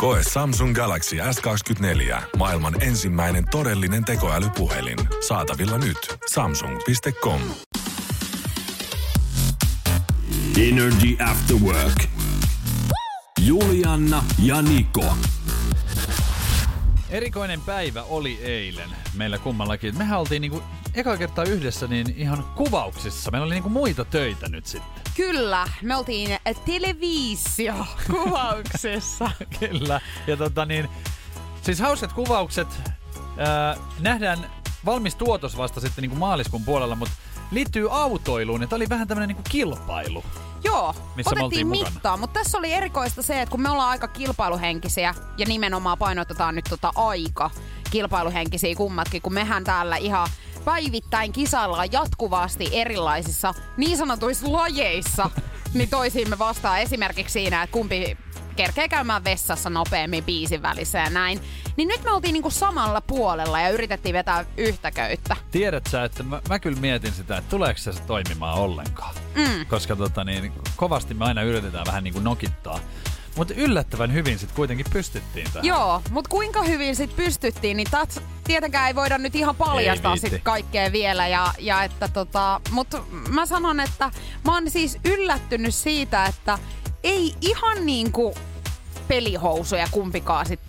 [0.00, 2.22] Koe Samsung Galaxy S24.
[2.36, 4.98] Maailman ensimmäinen todellinen tekoälypuhelin.
[5.28, 6.18] Saatavilla nyt.
[6.32, 7.40] Samsung.com.
[10.68, 12.04] Energy After Work.
[13.40, 15.04] Julianna ja Niko.
[17.10, 19.98] Erikoinen päivä oli eilen meillä kummallakin.
[19.98, 20.62] Mehän oltiin niinku
[20.94, 23.30] eka kertaa yhdessä niin ihan kuvauksissa.
[23.30, 25.09] Meillä oli niinku muita töitä nyt sitten.
[25.20, 27.74] Kyllä, me oltiin televisio
[28.10, 29.30] kuvauksessa.
[29.60, 30.00] Kyllä.
[30.26, 30.88] Ja tota niin,
[31.62, 32.68] siis hauskat kuvaukset.
[33.38, 34.50] Ää, nähdään
[34.84, 37.14] valmis tuotos vasta sitten niinku maaliskuun puolella, mutta
[37.50, 40.24] liittyy autoiluun ja tämä oli vähän tämmönen niinku kilpailu.
[40.64, 41.90] Joo, Missä otettiin mukana.
[41.90, 46.54] mittaa, mutta tässä oli erikoista se, että kun me ollaan aika kilpailuhenkisiä ja nimenomaan painotetaan
[46.54, 47.50] nyt tota aika
[47.90, 50.28] kilpailuhenkisiä kummatkin, kun mehän täällä ihan
[50.64, 55.30] päivittäin kisaillaan jatkuvasti erilaisissa niin sanotuissa lajeissa,
[55.74, 58.16] niin toisiimme vastaan esimerkiksi siinä, että kumpi
[58.56, 61.40] kerkee käymään vessassa nopeammin biisin välissä ja näin.
[61.76, 65.36] Niin nyt me oltiin niinku samalla puolella ja yritettiin vetää yhtä köyttä.
[65.50, 69.14] Tiedät sä, että mä, mä kyllä mietin sitä, että tuleeko se toimimaan ollenkaan.
[69.34, 69.66] Mm.
[69.66, 72.80] Koska tota niin, kovasti me aina yritetään vähän niinku nokittaa.
[73.36, 75.64] Mutta yllättävän hyvin sitten kuitenkin pystyttiin tähän.
[75.64, 80.42] Joo, mutta kuinka hyvin sit pystyttiin, niin tats, tietenkään ei voida nyt ihan paljastaa sit
[80.42, 81.28] kaikkea vielä.
[81.28, 84.10] Ja, ja että tota, mutta mä sanon, että
[84.44, 86.58] mä oon siis yllättynyt siitä, että
[87.02, 88.34] ei ihan niinku
[89.08, 90.60] pelihousuja kumpikaan sit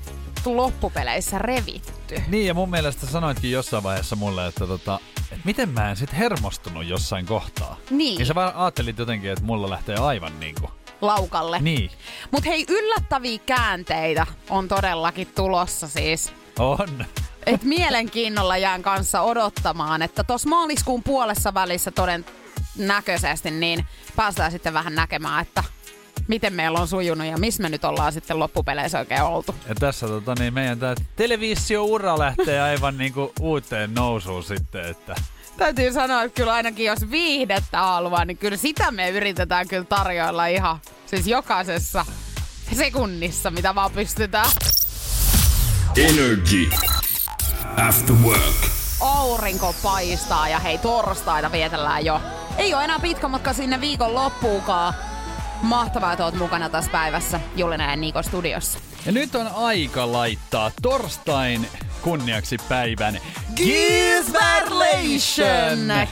[0.45, 2.21] loppupeleissä revitty.
[2.27, 4.99] Niin, ja mun mielestä sanoitkin jossain vaiheessa mulle, että tota,
[5.31, 7.77] et miten mä en sit hermostunut jossain kohtaa.
[7.89, 8.17] Niin.
[8.17, 10.71] Niin sä vaan ajattelit jotenkin, että mulla lähtee aivan niinku.
[11.01, 11.59] Laukalle.
[11.59, 11.91] Niin.
[12.31, 16.33] Mutta hei, yllättäviä käänteitä on todellakin tulossa siis.
[16.59, 17.05] On.
[17.45, 23.85] Et mielenkiinnolla jään kanssa odottamaan, että tuossa maaliskuun puolessa välissä todennäköisesti niin
[24.15, 25.63] päästään sitten vähän näkemään, että
[26.27, 29.55] miten meillä on sujunut ja missä me nyt ollaan sitten loppupeleissä oikein oltu.
[29.69, 35.15] Ja tässä tota, niin meidän tää televisio-ura lähtee aivan niinku uuteen nousuun sitten, että
[35.57, 40.45] Täytyy sanoa, että kyllä ainakin jos viihdettä haluaa, niin kyllä sitä me yritetään kyllä tarjoilla
[40.45, 42.05] ihan siis jokaisessa
[42.75, 44.49] sekunnissa, mitä vaan pystytään.
[45.97, 46.69] Energy
[47.87, 48.55] After Work.
[48.99, 52.21] aurinko paistaa ja hei torstaina vietellään jo.
[52.57, 54.93] Ei ole enää pitkä matka sinne viikon loppuukaan.
[55.61, 58.79] Mahtavaa, että oot mukana tässä päivässä Julina ja Niko studiossa.
[59.05, 61.67] Ja nyt on aika laittaa torstain
[62.01, 63.17] kunniaksi päivän
[63.55, 64.87] Gisberlation!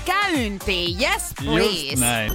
[0.05, 1.87] Käyntiin, yes please.
[1.87, 2.31] Just näin.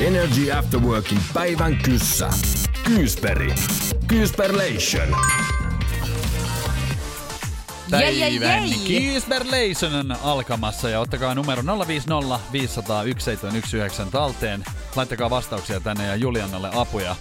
[0.00, 2.30] Energy After Workin päivän kyssä.
[2.84, 3.54] Kyysperi.
[4.06, 5.16] Kyysperlation.
[8.00, 8.78] Jei, Päivän jei.
[8.86, 14.64] Gisberlation on alkamassa ja ottakaa numero 050 500 1719 talteen.
[14.96, 17.16] Laittakaa vastauksia tänne ja Juliannalle apuja.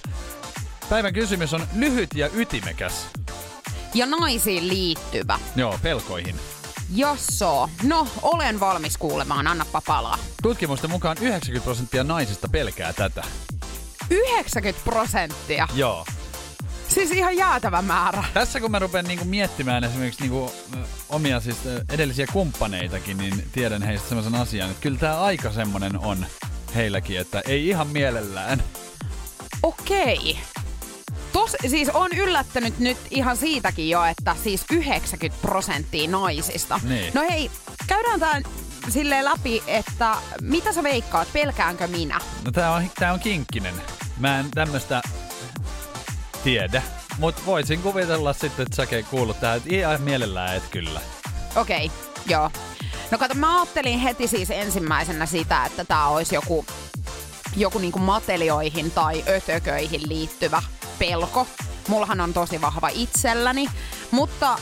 [0.92, 3.08] Päivän kysymys on lyhyt ja ytimekäs.
[3.94, 5.40] Ja naisiin liittyvä.
[5.56, 6.36] Joo, pelkoihin.
[6.96, 7.70] Josso.
[7.84, 9.48] No, olen valmis kuulemaan.
[9.48, 10.18] Annappa palaa.
[10.44, 13.24] Tutkimusten mukaan 90 prosenttia naisista pelkää tätä.
[14.10, 15.68] 90 prosenttia.
[15.76, 16.06] Joo.
[16.88, 18.24] Siis ihan jäätävä määrä.
[18.34, 20.52] Tässä kun mä rupean niinku miettimään esimerkiksi niinku,
[21.10, 21.58] omia siis
[21.90, 26.26] edellisiä kumppaneitakin, niin tiedän heistä sellaisen asian, että kyllä tämä aika semmonen on
[26.76, 28.64] heilläkin, että ei ihan mielellään.
[29.64, 30.40] Okei.
[31.34, 36.80] Tos, siis on yllättänyt nyt ihan siitäkin jo, että siis 90 prosenttia naisista.
[36.84, 37.14] Niin.
[37.14, 37.52] No hei,
[37.88, 38.42] käydään tää
[38.90, 42.20] silleen läpi, että mitä sä veikkaat, pelkäänkö minä?
[42.46, 43.74] No tää on, tää on kinkkinen.
[44.20, 45.02] Mä en tämmöstä
[46.44, 46.82] tiedä.
[47.18, 51.02] Mut voisin kuvitella sitten, että säkin kuulut tähän, että ihan mielellään et kyllä.
[51.56, 51.92] Okei,
[52.26, 52.52] joo.
[53.12, 56.66] No kato, mä ajattelin heti siis ensimmäisenä sitä, että tää olisi joku,
[57.56, 60.64] joku niinku matelioihin tai ötököihin liittyvä
[61.02, 61.48] pelko.
[61.88, 63.68] Mullahan on tosi vahva itselläni,
[64.12, 64.60] mutta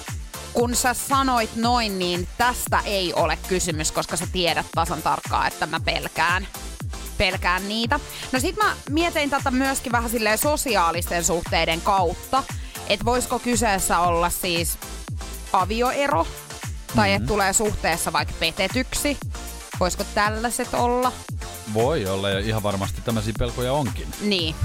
[0.53, 5.65] kun sä sanoit noin, niin tästä ei ole kysymys, koska sä tiedät tasan tarkkaan, että
[5.65, 6.47] mä pelkään
[7.17, 7.99] pelkään niitä.
[8.31, 12.43] No sit mä mietin tätä myöskin vähän silleen sosiaalisten suhteiden kautta,
[12.87, 14.77] että voisiko kyseessä olla siis
[15.53, 16.27] avioero,
[16.95, 19.17] tai että tulee suhteessa vaikka petetyksi.
[19.79, 21.11] Voisiko tällaiset olla?
[21.73, 24.07] Voi olla ja ihan varmasti tämmöisiä pelkoja onkin.
[24.21, 24.55] Niin.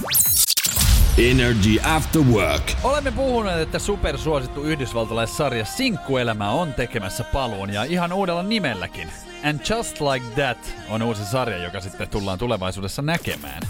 [1.19, 2.73] Energy After Work.
[2.83, 9.09] Olemme puhuneet, että supersuosittu yhdysvaltalaissarja Sinkkuelämä on tekemässä paluun ja ihan uudella nimelläkin.
[9.45, 13.63] And Just Like That on uusi sarja, joka sitten tullaan tulevaisuudessa näkemään.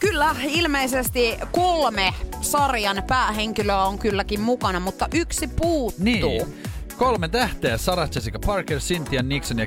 [0.00, 6.04] Kyllä, ilmeisesti kolme sarjan päähenkilöä on kylläkin mukana, mutta yksi puuttuu.
[6.04, 6.54] Niin.
[6.96, 9.66] Kolme tähteä, Sarah Jessica Parker, Cynthia Nixon ja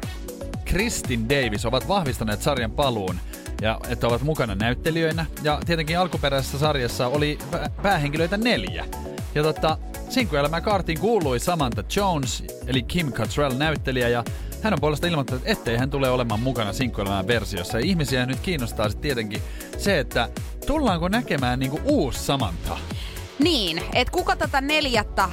[0.65, 3.19] Kristin Davis ovat vahvistaneet sarjan paluun
[3.61, 5.25] ja että ovat mukana näyttelijöinä.
[5.43, 7.39] Ja tietenkin alkuperäisessä sarjassa oli
[7.81, 8.85] päähenkilöitä neljä.
[9.35, 9.77] Ja totta,
[10.09, 14.23] Sinkkuelämä kaartiin kuului Samantha Jones, eli Kim Cattrall näyttelijä, ja
[14.61, 17.79] hän on puolesta ilmoittanut, ettei hän tule olemaan mukana Sinkkuelämän versiossa.
[17.79, 19.41] Ja ihmisiä nyt kiinnostaa sitten tietenkin
[19.77, 20.29] se, että
[20.65, 22.77] tullaanko näkemään niinku uusi Samantha.
[23.39, 25.29] Niin, että kuka tätä neljättä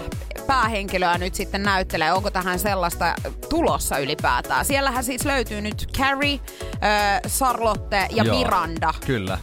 [0.47, 3.15] päähenkilöä nyt sitten näyttelee, onko tähän sellaista
[3.49, 4.65] tulossa ylipäätään.
[4.65, 8.95] Siellähän siis löytyy nyt Carrie, äh, Charlotte ja Joo, Miranda.
[9.07, 9.39] Kyllä.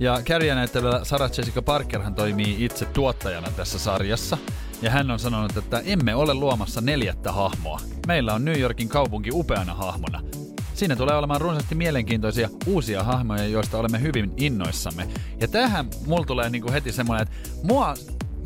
[0.00, 4.38] Ja Carrie näyttelevä Sarah Jessica Parker hän toimii itse tuottajana tässä sarjassa.
[4.82, 7.80] Ja hän on sanonut, että emme ole luomassa neljättä hahmoa.
[8.06, 10.22] Meillä on New Yorkin kaupunki upeana hahmona.
[10.76, 15.08] Siinä tulee olemaan runsaasti mielenkiintoisia uusia hahmoja, joista olemme hyvin innoissamme.
[15.40, 17.94] Ja tähän mulla tulee niinku heti semmoinen, että mua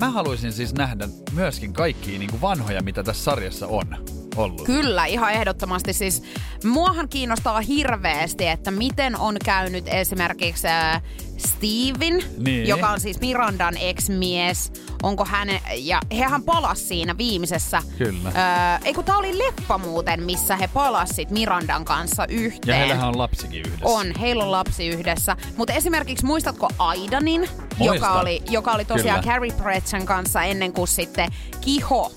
[0.00, 3.97] mä haluaisin siis nähdä myöskin kaikkia niin kuin vanhoja, mitä tässä sarjassa on
[4.37, 4.62] ollut.
[4.62, 5.93] Kyllä, ihan ehdottomasti.
[5.93, 6.23] Siis
[6.65, 11.03] muahan kiinnostaa hirveästi, että miten on käynyt esimerkiksi äh,
[11.47, 12.69] Steven, niin.
[12.69, 14.73] joka on siis Mirandan ex-mies.
[15.03, 17.83] Onko hän, ja hehän palas siinä viimeisessä.
[17.99, 18.29] Kyllä.
[18.29, 22.73] Öö, ei kun tää oli leppa muuten, missä he palasit Mirandan kanssa yhteen.
[22.73, 23.85] Ja heillähän on lapsikin yhdessä.
[23.85, 25.37] On, heillä on lapsi yhdessä.
[25.57, 27.49] Mutta esimerkiksi muistatko Aidanin,
[27.81, 29.33] joka oli, joka oli tosiaan Kyllä.
[29.33, 32.13] Carrie Pratchett kanssa ennen kuin sitten Kiho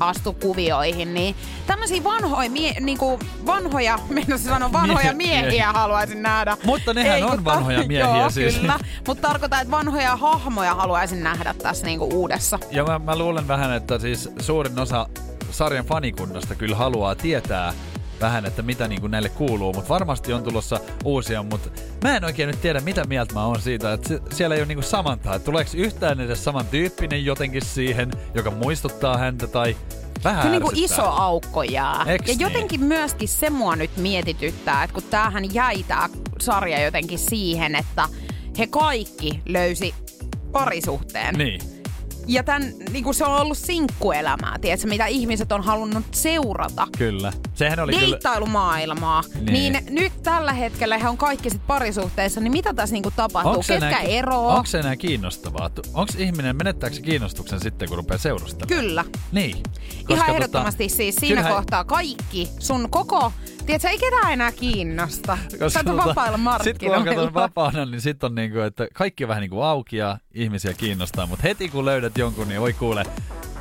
[0.00, 1.34] astu kuvioihin, niin
[1.66, 6.56] tämmöisiä vanhoja, mie, niinku, vanhoja, minä sanon vanhoja Mie- miehiä haluaisin nähdä.
[6.64, 8.56] Mutta nehän Ei, on vanhoja miehiä joo, siis.
[8.58, 8.78] kyllä.
[9.06, 12.58] Mutta tarkoittaa, että vanhoja hahmoja haluaisin nähdä tässä niinku uudessa.
[12.70, 15.06] Ja mä, mä luulen vähän, että siis suurin osa
[15.50, 17.72] sarjan fanikunnasta kyllä haluaa tietää,
[18.20, 21.70] vähän, että mitä niin kuin näille kuuluu, mutta varmasti on tulossa uusia, mutta
[22.02, 24.76] mä en oikein nyt tiedä, mitä mieltä mä oon siitä, että siellä ei ole niin
[24.76, 29.76] kuin samantaa, että tuleeko yhtään edes samantyyppinen jotenkin siihen, joka muistuttaa häntä tai
[30.24, 32.04] Vähän Kyllä niin kuin iso aukko jää.
[32.06, 32.40] Eks ja niin?
[32.40, 36.08] jotenkin myöskin se mua nyt mietityttää, että kun tämähän jäi tää
[36.40, 38.08] sarja jotenkin siihen, että
[38.58, 39.94] he kaikki löysi
[40.52, 41.34] parisuhteen.
[41.34, 41.75] Niin.
[42.26, 46.86] Ja tämän, niin kuin se on ollut sinkkuelämää, tiedätkö, mitä ihmiset on halunnut seurata.
[46.98, 47.32] Kyllä.
[47.54, 49.22] Sehän oli Deittailumaailmaa.
[49.50, 49.72] Niin.
[49.72, 49.84] niin.
[49.90, 53.52] nyt tällä hetkellä he on kaikki sit parisuhteessa, niin mitä tässä niinku tapahtuu?
[53.52, 54.54] Onks Ketkä enää, eroaa?
[54.54, 55.70] Onko se enää kiinnostavaa?
[55.94, 58.82] Onko ihminen, menettääkö kiinnostuksen sitten, kun rupeaa seurustelemaan?
[58.82, 59.04] Kyllä.
[59.32, 59.56] Niin.
[59.62, 61.52] Koska Ihan tota, ehdottomasti siis siinä kyllähän...
[61.52, 63.32] kohtaa kaikki, sun koko
[63.66, 65.38] Tiedätkö, ei ketään enää kiinnosta.
[65.50, 67.04] Koska Sä tota, vapailla markkinoilla.
[67.04, 70.18] Sitten kun on vapaana, niin sitten on niinku, että kaikki on vähän niinku auki ja
[70.34, 71.26] ihmisiä kiinnostaa.
[71.26, 73.04] Mutta heti kun löydät jonkun, niin voi kuule,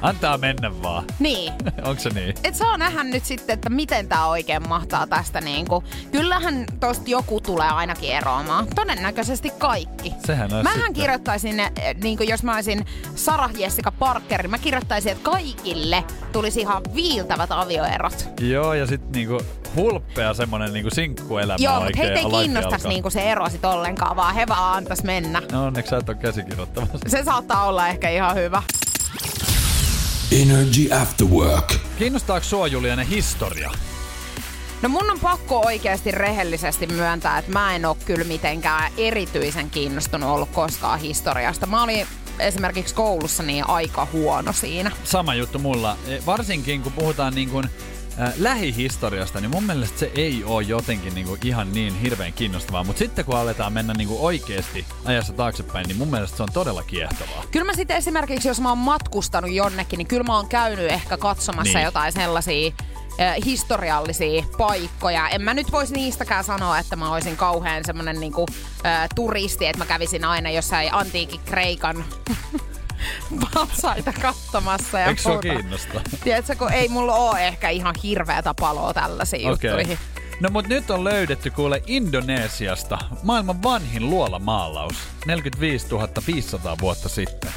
[0.02, 1.04] Antaa mennä vaan.
[1.20, 1.54] Niin.
[1.88, 2.36] Onko se niin?
[2.44, 5.84] Et saa nähdä nyt sitten, että miten tämä oikein mahtaa tästä niinku.
[6.12, 8.68] Kyllähän tosta joku tulee ainakin eroamaan.
[8.76, 10.14] Todennäköisesti kaikki.
[10.26, 10.94] Sehän on Mähän sitten.
[10.94, 11.72] kirjoittaisin, eh,
[12.04, 12.86] niinku jos mä olisin
[13.16, 18.30] Sarah Jessica Parker, mä kirjoittaisin, että kaikille tulisi ihan viiltävät avioerot.
[18.40, 19.42] Joo, ja sitten niinku
[19.76, 24.36] hulppea semmonen niinku sinkkuelämä Joo, mutta heitä ei kiinnostaisi niinku se ero sit ollenkaan, vaan
[24.36, 25.42] he vaan antais mennä.
[25.52, 26.98] No onneksi sä et ole käsikirjoittamassa.
[27.08, 28.64] Se saattaa olla ehkä ihan hyvä.
[30.42, 31.74] Energy After Work.
[31.98, 33.72] Kiinnostaako sua Juliane historia?
[34.82, 40.30] No mun on pakko oikeasti rehellisesti myöntää, että mä en ole kyllä mitenkään erityisen kiinnostunut
[40.30, 41.68] ollut koskaan historiasta.
[41.68, 42.08] Mä olin
[42.40, 44.92] esimerkiksi koulussa niin aika huono siinä.
[45.04, 45.98] Sama juttu mulla.
[46.08, 47.70] E, varsinkin kun puhutaan niin kuin
[48.22, 52.84] äh, lähihistoriasta, niin mun mielestä se ei ole jotenkin niinku ihan niin hirveän kiinnostavaa.
[52.84, 56.84] Mutta sitten kun aletaan mennä niinku oikeasti ajassa taaksepäin, niin mun mielestä se on todella
[56.84, 57.44] kiehtovaa.
[57.52, 61.18] Kyllä mä sitten esimerkiksi, jos mä oon matkustanut jonnekin, niin kyllä mä oon käynyt ehkä
[61.18, 61.86] katsomassa niin.
[61.86, 62.72] jotain sellaisia
[63.46, 65.30] historiallisia paikkoja.
[65.30, 68.46] En mä nyt voisi niistäkään sanoa, että mä olisin kauhean semmonen niinku,
[68.86, 72.06] äh, turisti, että mä kävisin aina jossain antiikin Kreikan
[73.54, 75.00] patsaita katsomassa.
[75.00, 76.02] Ja Eikö se kiinnosta?
[76.24, 79.70] Tiedätkö, kun ei mulla ole ehkä ihan hirveätä paloa tällaisiin okay.
[79.70, 79.98] juttuihin.
[80.40, 85.88] No mut nyt on löydetty kuule Indonesiasta maailman vanhin luolamaalaus 45
[86.28, 87.52] 500 vuotta sitten.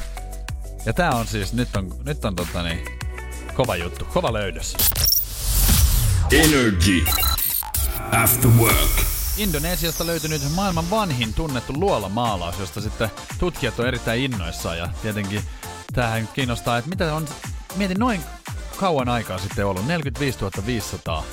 [0.87, 2.85] Ja tää on siis, nyt on, nyt on tota niin,
[3.54, 4.76] kova juttu, kova löydös.
[6.33, 7.04] Energy.
[8.12, 9.17] After work.
[9.38, 15.42] Indonesiasta löytynyt maailman vanhin tunnettu luolamaalaus, josta sitten tutkijat on erittäin innoissaan ja tietenkin
[15.92, 17.28] tähän kiinnostaa, että mitä on,
[17.76, 18.21] mietin noin
[18.76, 21.25] kauan aikaa sitten ollut, 45 500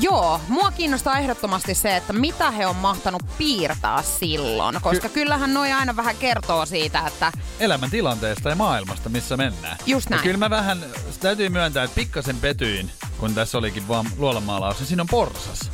[0.00, 5.54] Joo, mua kiinnostaa ehdottomasti se, että mitä he on mahtanut piirtää silloin, koska Ky- kyllähän
[5.54, 9.76] noi aina vähän kertoo siitä, että elämäntilanteesta ja maailmasta, missä mennään.
[9.86, 10.18] Just näin.
[10.18, 10.84] Ja kyllä mä vähän,
[11.20, 15.70] täytyy myöntää, että pikkasen petyin, kun tässä olikin vaan luolamaalaus, niin siinä on porsas.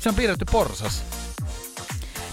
[0.00, 1.02] Se on piirretty porsas.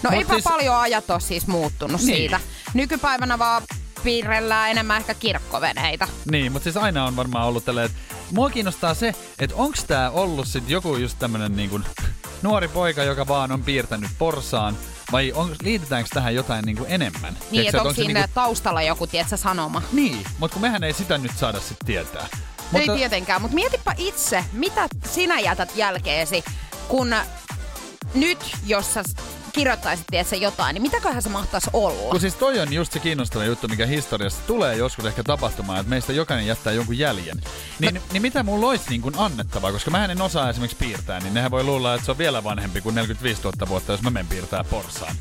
[0.03, 2.17] no Mut eipä siis- paljon ajat ole siis muuttunut Niin.
[2.17, 2.39] siitä.
[2.73, 3.63] Nykypäivänä vaan
[4.03, 6.07] piirrellään enemmän ehkä kirkkoveneitä.
[6.31, 7.97] Niin, mutta siis aina on varmaan ollut tälleen, että
[8.31, 11.85] mua kiinnostaa se, että onks tää ollut sit joku just tämmönen niin kuin
[12.41, 14.77] nuori poika, joka vaan on piirtänyt porsaan,
[15.11, 17.33] vai on, liitetäänkö tähän jotain niin kuin enemmän?
[17.33, 19.81] Niin, Tiedätkö, että onko siinä niinku- taustalla joku, tietsä, sanoma?
[19.91, 22.27] Niin, mutta kun mehän ei sitä nyt saada sit tietää.
[22.71, 22.91] Mutta...
[22.91, 26.43] Ei tietenkään, mutta mietipä itse, mitä sinä jätät jälkeesi,
[26.87, 27.15] kun
[28.15, 29.03] nyt, jos sä
[29.53, 32.11] kirjoittaisit tietsä, jotain, niin mitäköhän se mahtaisi olla?
[32.11, 35.89] Kun siis toi on just se kiinnostava juttu, mikä historiassa tulee joskus ehkä tapahtumaan, että
[35.89, 37.41] meistä jokainen jättää jonkun jäljen.
[37.79, 38.01] Niin, no.
[38.11, 41.51] niin mitä mulla olisi niin kuin annettavaa, koska mä en osaa esimerkiksi piirtää, niin nehän
[41.51, 44.63] voi luulla, että se on vielä vanhempi kuin 45 000 vuotta, jos mä menen piirtää
[44.63, 45.15] porsaan.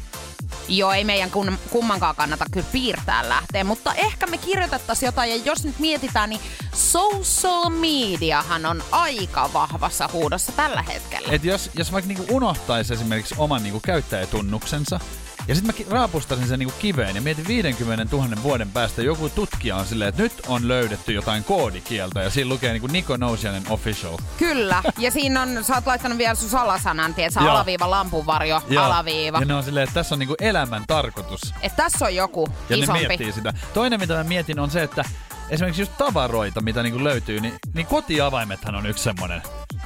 [0.68, 5.36] Joo, ei meidän kun, kummankaan kannata kyllä piirtää lähteä, mutta ehkä me kirjoitettaisiin jotain, ja
[5.36, 6.40] jos nyt mietitään, niin
[6.72, 11.28] social mediahan on aika vahvassa huudossa tällä hetkellä.
[11.30, 15.00] Et jos, jos vaikka niinku unohtaisi esimerkiksi oman niinku käyttäjätunnuksensa,
[15.48, 19.76] ja sitten mä raapustasin sen niinku kiveen ja mietin 50 000 vuoden päästä joku tutkija
[19.76, 24.18] on silleen, että nyt on löydetty jotain koodikieltä ja siinä lukee niinku Niko Nousianen official.
[24.38, 27.50] Kyllä, ja siinä on, sä oot laittanut vielä sun salasanan, Joo.
[27.50, 29.38] alaviiva, lampunvarjo, Ja- alaviiva.
[29.38, 31.40] Ja ne on silleen, että tässä on niinku elämän tarkoitus.
[31.62, 33.02] Että tässä on joku Ja isompi.
[33.02, 33.52] ne miettii sitä.
[33.74, 35.04] Toinen, mitä mä mietin, on se, että
[35.50, 39.42] esimerkiksi just tavaroita, mitä niinku löytyy, niin, niin kotiavaimethan on yksi semmonen,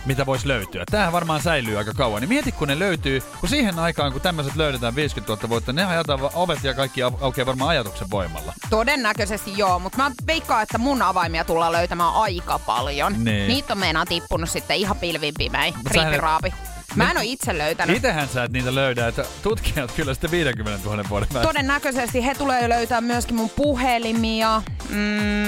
[0.06, 0.84] mitä voisi löytyä.
[0.90, 2.20] Tämähän varmaan säilyy aika kauan.
[2.20, 5.84] Niin mieti, kun ne löytyy, kun siihen aikaan, kun tämmöiset löydetään 50 000 vuotta, ne
[5.84, 8.52] ajataan ovet ja kaikki au- aukeaa varmaan ajatuksen voimalla.
[8.70, 13.24] Todennäköisesti joo, mutta mä veikkaan, että mun avaimia tullaan löytämään aika paljon.
[13.24, 13.48] Niin.
[13.48, 16.54] Niitä on meinaa tippunut sitten ihan pilvin pimein, Mut sähän- riipiraapi.
[16.94, 17.96] Mä en oo itse löytänyt.
[17.96, 21.48] Itehän sä et niitä löydä, että tutkijat kyllä sitten 50 000 vuoden päästä.
[21.48, 24.96] Todennäköisesti he tulee löytää myöskin mun puhelimia, mm,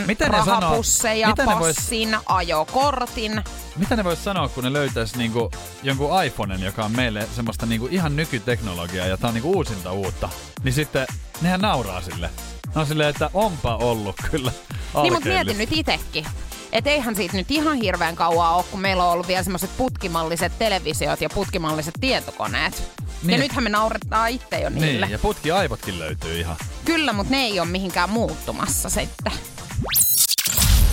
[0.06, 0.60] Mitä ne sanoo?
[0.60, 3.42] rahapusseja, Mitä ne vois- passin, ajokortin.
[3.76, 5.50] Mitä ne vois sanoa, kun ne löytäis niinku
[5.82, 10.28] jonkun iPhonen, joka on meille semmoista niinku ihan nykyteknologiaa ja tää on niinku uusinta uutta.
[10.64, 11.06] Niin sitten
[11.42, 12.30] nehän nauraa sille.
[12.74, 15.28] Ne on silleen, että onpa ollut kyllä Niin mut alkeellista.
[15.28, 16.26] mietin nyt itekin.
[16.72, 20.52] Et eihän siitä nyt ihan hirveän kauaa ole, kun meillä on ollut vielä semmoiset putkimalliset
[20.58, 22.82] televisiot ja putkimalliset tietokoneet.
[23.22, 23.30] Niin.
[23.30, 25.06] Ja nythän me nauretaan itse jo niille.
[25.06, 26.56] Niin, ja putki aivotkin löytyy ihan.
[26.84, 29.32] Kyllä, mutta ne ei ole mihinkään muuttumassa sitten.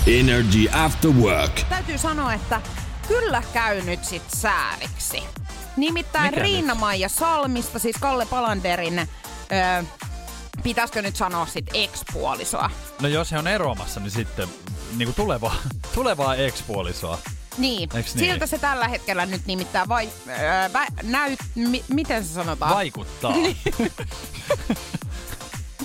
[0.06, 1.60] Energy After Work.
[1.68, 2.60] Täytyy sanoa, että
[3.08, 5.22] kyllä käy nyt sit sääliksi.
[5.76, 9.82] Nimittäin Mikä Riina-Maija Salmista, siis Kalle Palanderin, öö,
[10.62, 12.70] pitäisikö nyt sanoa sit ex-puolisoa.
[13.02, 14.48] No jos he on eroamassa, niin sitten
[14.96, 15.56] niinku tulevaa,
[15.94, 17.18] tulevaa ex-puolisoa.
[17.58, 18.30] Niin, Eiks niin?
[18.30, 22.74] siltä se tällä hetkellä nyt nimittäin vai, öö, vä, näyt, mi, miten se sanotaan?
[22.74, 23.32] Vaikuttaa.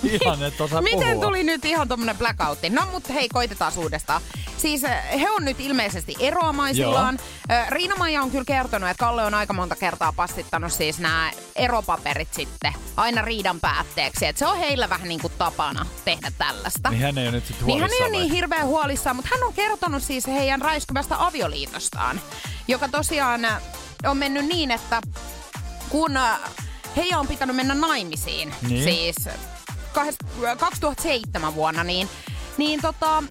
[0.21, 1.25] ihan et osaa Miten puhua.
[1.25, 2.69] tuli nyt ihan tommonen blackoutti?
[2.69, 4.21] No mut hei, koitetaan uudestaan.
[4.57, 7.19] Siis äh, he on nyt ilmeisesti eroamaisillaan.
[7.51, 12.33] Äh, Riina-Maija on kyllä kertonut, että Kalle on aika monta kertaa passittanut siis nämä eropaperit
[12.33, 14.25] sitten aina riidan päätteeksi.
[14.25, 16.89] Että se on heillä vähän niin kuin tapana tehdä tällaista.
[16.89, 19.43] Niin hän ei ole nyt sitten Niin hän ei ole niin hirveän huolissaan, mutta hän
[19.47, 22.21] on kertonut siis heidän räiskyvästä avioliitostaan,
[22.67, 23.61] joka tosiaan äh,
[24.05, 25.01] on mennyt niin, että
[25.89, 26.11] kun
[26.95, 28.83] heidän on pitänyt mennä naimisiin, Niin.
[28.83, 29.15] siis
[30.59, 32.09] 2007 vuonna, niin,
[32.57, 33.23] niin tota,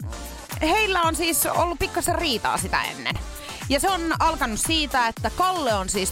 [0.61, 3.15] heillä on siis ollut pikkasen riitaa sitä ennen.
[3.69, 6.11] Ja se on alkanut siitä, että Kalle on siis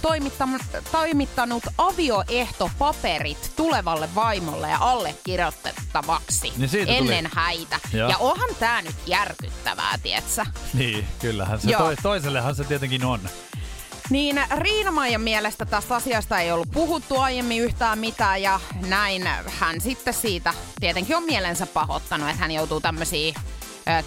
[0.92, 7.80] toimittanut, avioehtopaperit tulevalle vaimolle ja allekirjoitettavaksi Niin siitä tuli- ennen häitä.
[7.92, 8.10] Joo.
[8.10, 10.46] Ja onhan tää nyt järkyttävää, tietsä.
[10.74, 11.80] Niin, kyllähän se Joo.
[11.82, 13.20] toi, toisellehan se tietenkin on.
[14.10, 19.22] Niin Riina-Maijan mielestä tästä asiasta ei ollut puhuttu aiemmin yhtään mitään ja näin
[19.58, 23.40] hän sitten siitä tietenkin on mielensä pahoittanut, että hän joutuu tämmöisiä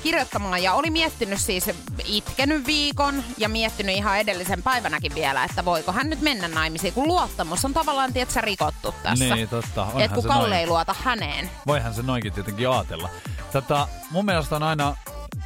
[0.04, 1.70] kirjoittamaan ja oli miettinyt siis
[2.06, 7.08] itkenyt viikon ja miettinyt ihan edellisen päivänäkin vielä, että voiko hän nyt mennä naimisiin, kun
[7.08, 9.36] luottamus on tavallaan tietsä rikottu tässä.
[9.36, 9.88] Niin, totta.
[9.98, 10.54] Että kun Kalle noin.
[10.60, 11.50] ei luota häneen.
[11.68, 13.10] Voihan se noinkin tietenkin ajatella.
[13.54, 14.96] Tota, mun mielestä on aina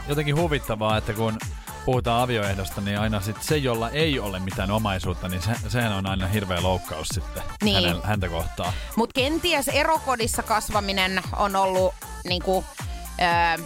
[0.07, 1.37] jotenkin huvittavaa, että kun
[1.87, 6.05] puhutaan avioehdosta, niin aina sit se, jolla ei ole mitään omaisuutta, niin se, sehän on
[6.09, 7.75] aina hirveä loukkaus sitten Niin.
[7.87, 8.73] hänen, häntä kohtaan.
[8.95, 11.93] Mutta kenties erokodissa kasvaminen on ollut
[12.27, 12.65] niinku,
[13.57, 13.63] ö,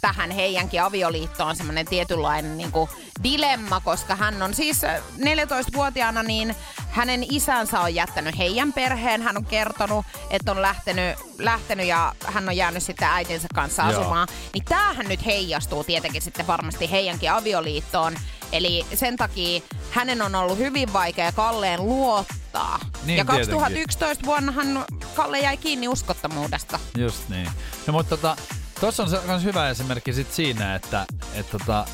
[0.00, 2.88] tähän heidänkin avioliittoon semmoinen tietynlainen niinku,
[3.22, 6.54] dilemma, koska hän on siis ö, 14-vuotiaana, niin
[6.90, 9.22] hänen isänsä on jättänyt heidän perheen.
[9.22, 13.90] Hän on kertonut, että on lähtenyt, lähtenyt ja hän on jäänyt sitten äitinsä kanssa Joo.
[14.00, 14.28] asumaan.
[14.54, 18.16] Niin tämähän nyt heijastuu tietenkin sitten varmasti heidänkin avioliittoon.
[18.52, 22.80] Eli sen takia hänen on ollut hyvin vaikea Kalleen luottaa.
[23.04, 23.58] Niin, ja tietenkin.
[23.58, 26.78] 2011 vuonnahan Kalle jäi kiinni uskottomuudesta.
[26.96, 27.50] Just niin.
[27.86, 28.36] No mutta tota,
[28.80, 31.84] tossa on se- kans hyvä esimerkki sit siinä, että et tota,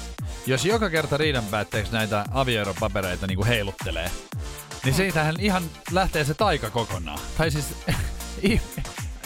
[0.46, 4.10] jos joka kerta riidan päätteeksi näitä avioeropapereita niinku heiluttelee,
[4.84, 7.18] niin siitähän ihan lähtee se taika kokonaan.
[7.38, 7.74] Tai siis,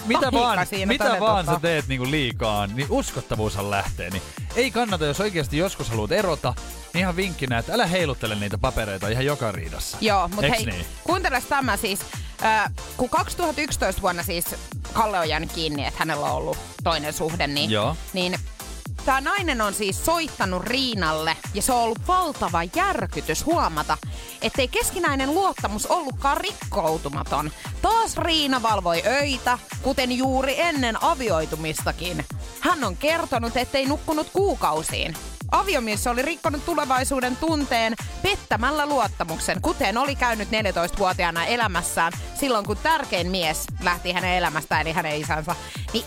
[0.08, 4.10] mitä vaan, siinä mitä vaan sä teet niinku liikaa, niin uskottavuushan lähtee.
[4.10, 4.22] Niin
[4.56, 6.54] ei kannata, jos oikeasti joskus haluat erota,
[6.94, 9.98] niin ihan vinkkinä, että älä heiluttele niitä papereita ihan joka riidassa.
[10.00, 10.86] Joo, mutta hei, niin?
[11.04, 12.00] kuunteles tämä siis.
[12.44, 14.54] Äh, kun 2011 vuonna siis
[14.92, 17.96] Kalle on jäänyt kiinni, että hänellä on ollut toinen suhde, niin, Joo.
[18.12, 18.38] niin
[19.04, 23.98] tämä nainen on siis soittanut Riinalle ja se on ollut valtava järkytys huomata,
[24.42, 27.50] ettei keskinäinen luottamus ollutkaan rikkoutumaton.
[27.82, 32.24] Taas Riina valvoi öitä, kuten juuri ennen avioitumistakin.
[32.60, 35.14] Hän on kertonut, ettei nukkunut kuukausiin.
[35.50, 43.30] Aviomies oli rikkonut tulevaisuuden tunteen pettämällä luottamuksen, kuten oli käynyt 14-vuotiaana elämässään silloin, kun tärkein
[43.30, 45.56] mies lähti hänen elämästään, eli hänen isänsä.
[45.92, 46.04] Niin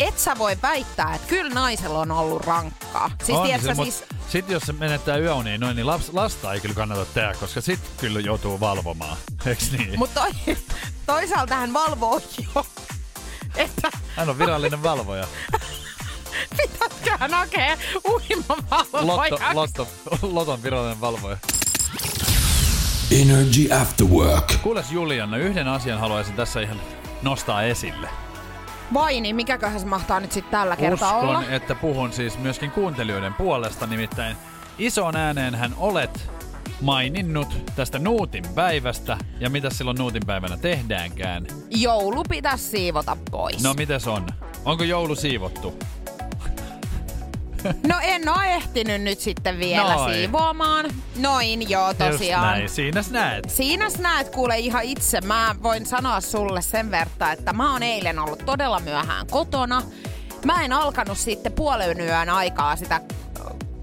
[0.00, 3.10] et sä voi väittää, että kyllä naisella on ollut rankkaa.
[3.24, 6.52] Siis On tiedätkö, se, siis, mut sit jos se menettää yöuniin noin, niin laps, lasta
[6.52, 9.16] ei kyllä kannata tehdä, koska sit kyllä joutuu valvomaan.
[9.46, 9.98] Eiks niin?
[9.98, 10.56] mutta toi,
[11.06, 12.20] toisaalta hän valvoo
[12.54, 12.66] jo,
[13.56, 15.26] että Hän on virallinen valvoja.
[16.56, 19.54] pitäisikö hän hakea Lotto, uimavalvojaksi.
[19.54, 19.88] lotto,
[20.22, 21.36] loton virallinen valvoja.
[23.20, 24.52] Energy After Work.
[24.62, 26.80] Kuules Juliana, yhden asian haluaisin tässä ihan
[27.22, 28.08] nostaa esille.
[28.94, 31.42] Vai niin, mikäköhän se mahtaa nyt sitten tällä kertaa Uskon, olla?
[31.50, 34.36] että puhun siis myöskin kuuntelijoiden puolesta, nimittäin
[34.78, 36.30] ison ääneen hän olet
[36.80, 41.46] maininnut tästä Nuutin päivästä ja mitä silloin Nuutin päivänä tehdäänkään.
[41.70, 43.62] Joulu pitäisi siivota pois.
[43.62, 44.26] No mites on?
[44.64, 45.74] Onko joulu siivottu?
[47.88, 50.14] No en oo ehtinyt nyt sitten vielä Noin.
[50.14, 50.90] siivoamaan.
[51.16, 52.46] Noin, joo Just tosiaan.
[52.46, 53.50] näin, siinä näet.
[53.50, 55.20] Siinä näet kuule ihan itse.
[55.20, 59.82] Mä voin sanoa sulle sen verran, että mä oon eilen ollut todella myöhään kotona.
[60.44, 63.00] Mä en alkanut sitten puolen yön aikaa sitä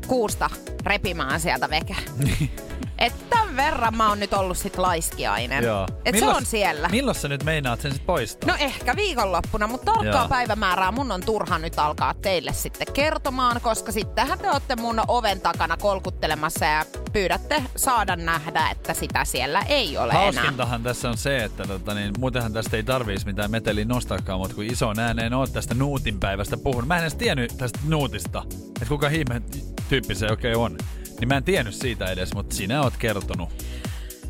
[0.08, 0.50] kuusta
[0.86, 1.96] repimään sieltä veke.
[2.98, 5.64] Et tämän verran mä oon nyt ollut sit laiskiainen.
[5.64, 5.88] Joo.
[6.06, 6.90] Et se Milloin- on siellä.
[6.90, 8.50] Milloin sä nyt meinaat sen sit poistaa?
[8.50, 10.27] No ehkä viikonloppuna, mutta tarkkaa Joo.
[10.29, 15.42] päivämäärää mun on turha nyt alkaa teille sitten kertomaan, koska sittenhän te olette mun oven
[15.42, 20.24] takana kolkuttelemassa ja pyydätte saada nähdä, että sitä siellä ei ole enää.
[20.24, 24.56] Hauskintahan tässä on se, että tota, niin, muutenhan tästä ei tarvitsisi mitään meteliä nostaakaan, mutta
[24.56, 26.88] kun ison ääneen oot tästä Nuutin päivästä puhunut.
[26.88, 29.42] Mä en edes tiennyt tästä Nuutista, että kuka ihme
[29.90, 30.77] tyyppi se oikein on.
[31.24, 33.50] Niin mä en tiennyt siitä edes, mutta sinä oot kertonut.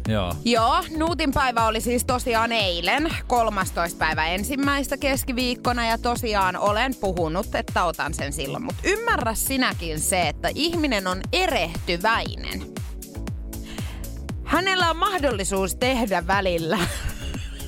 [0.07, 0.35] Joo.
[0.45, 3.97] Joo, Nuutin päivä oli siis tosiaan eilen, 13.
[3.97, 8.63] päivä ensimmäistä keskiviikkona ja tosiaan olen puhunut, että otan sen silloin.
[8.63, 12.63] Mutta ymmärrä sinäkin se, että ihminen on erehtyväinen.
[14.43, 16.79] Hänellä on mahdollisuus tehdä välillä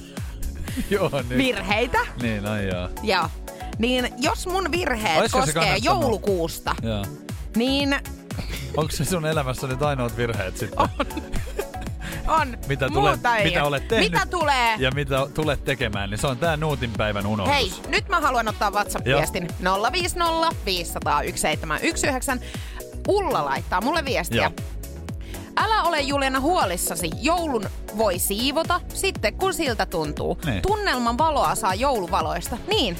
[0.90, 1.38] Joo, niin.
[1.38, 2.00] virheitä.
[2.22, 2.90] niin, ai joo.
[3.04, 3.30] Joo.
[3.78, 7.06] Niin jos mun virheet Olisiko koskee joulukuusta, joo.
[7.56, 7.96] niin
[8.78, 10.90] Onko se sun elämässä nyt ainoat virheet sitten?
[12.28, 13.68] on Mitä, tule, muuta ei mitä ole.
[13.68, 14.76] olet tehnyt Mitä tulee?
[14.80, 17.56] ja mitä tulet tekemään, niin se on tää Nuutin päivän unohdus.
[17.56, 19.48] Hei, nyt mä haluan ottaa WhatsApp-viestin
[19.92, 22.38] 050 500 1719.
[23.08, 24.42] Ulla laittaa mulle viestiä.
[24.42, 24.52] Joo.
[25.58, 27.10] Älä ole Juliana huolissasi.
[27.22, 30.38] Joulun voi siivota sitten kun siltä tuntuu.
[30.46, 30.62] Niin.
[30.62, 32.58] Tunnelman valoa saa jouluvaloista.
[32.68, 32.98] Niin.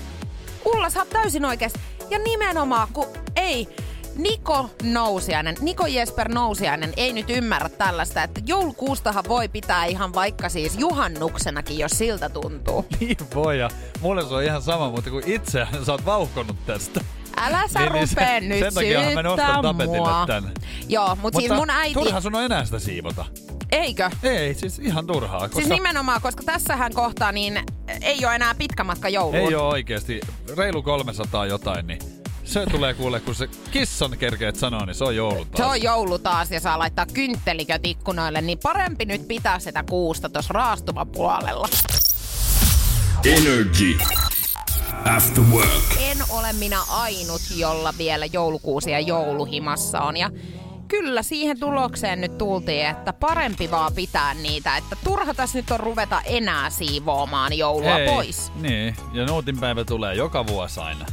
[0.66, 1.80] Ulla, sä oot täysin oikeassa.
[2.10, 3.68] Ja nimenomaan, kun ei...
[4.16, 10.50] Niko Nousiainen, Niko Jesper Nousiainen ei nyt ymmärrä tällaista, että joulukuustahan voi pitää ihan vaikka
[10.50, 12.86] siis juhannuksenakin, jos siltä tuntuu.
[13.00, 13.70] Niin voi, ja
[14.02, 17.02] mulle se on ihan sama, mutta kun itse sä oot vauhkonut tästä.
[17.38, 20.52] Älä sä Niin, niin, niin rupee sen- nyt sen takiahan mä nostan tapetille tän.
[20.90, 21.94] Joo, mut siis mun äiti...
[21.94, 23.26] turha sun on enää sitä siivota.
[23.72, 24.10] Eikö?
[24.24, 25.40] Ei, siis ihan turhaa.
[25.40, 27.60] Koska Siis nimenomaan, koska tässähän kohtaa niin
[28.02, 29.36] ei ole enää pitkä matka jouluun.
[29.36, 30.22] ei ole oikeesti
[30.58, 32.00] reilu 300 jotain, niin
[32.46, 35.58] se tulee kuule, kun se kissan kerkeet sanoo, niin se on joulu taas.
[35.58, 40.30] Se on joulu taas ja saa laittaa kyntteliköt ikkunoille, niin parempi nyt pitää sitä kuusta
[40.30, 41.68] tuossa raastumapuolella.
[43.26, 43.98] Energy.
[45.16, 45.98] After Work.
[46.00, 50.18] En ole minä ainut, jolla vielä joulukuusi ja jouluhimassa on.
[50.18, 50.30] Ja
[50.88, 54.78] kyllä siihen tulokseen nyt tultiin, että parempi vaan pitää niitä.
[54.78, 58.52] Että turha tässä nyt on ruveta enää siivoamaan joulua ei, pois.
[58.56, 61.06] Niin, ja Nuutin päivä tulee joka vuosi aina.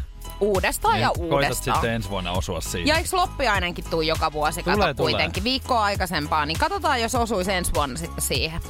[0.43, 1.77] Uudestaan ja Niin Koitat uudestaan.
[1.77, 2.87] sitten ensi vuonna osua siihen.
[2.87, 7.53] Ja eikö loppiainenkin tuu joka vuosi, kato Tulee, kuitenkin, viikkoa aikaisempaa, niin katsotaan, jos osuisi
[7.53, 8.61] ensi vuonna sitten siihen.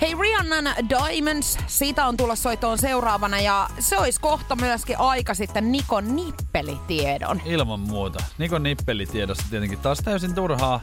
[0.00, 5.72] Hei, Rihannan Diamonds, siitä on tulla soitoon seuraavana ja se olisi kohta myöskin aika sitten
[5.72, 7.40] Nikon nippelitiedon.
[7.44, 8.18] Ilman muuta.
[8.38, 10.80] Nikon nippelitiedossa tietenkin taas täysin turhaa.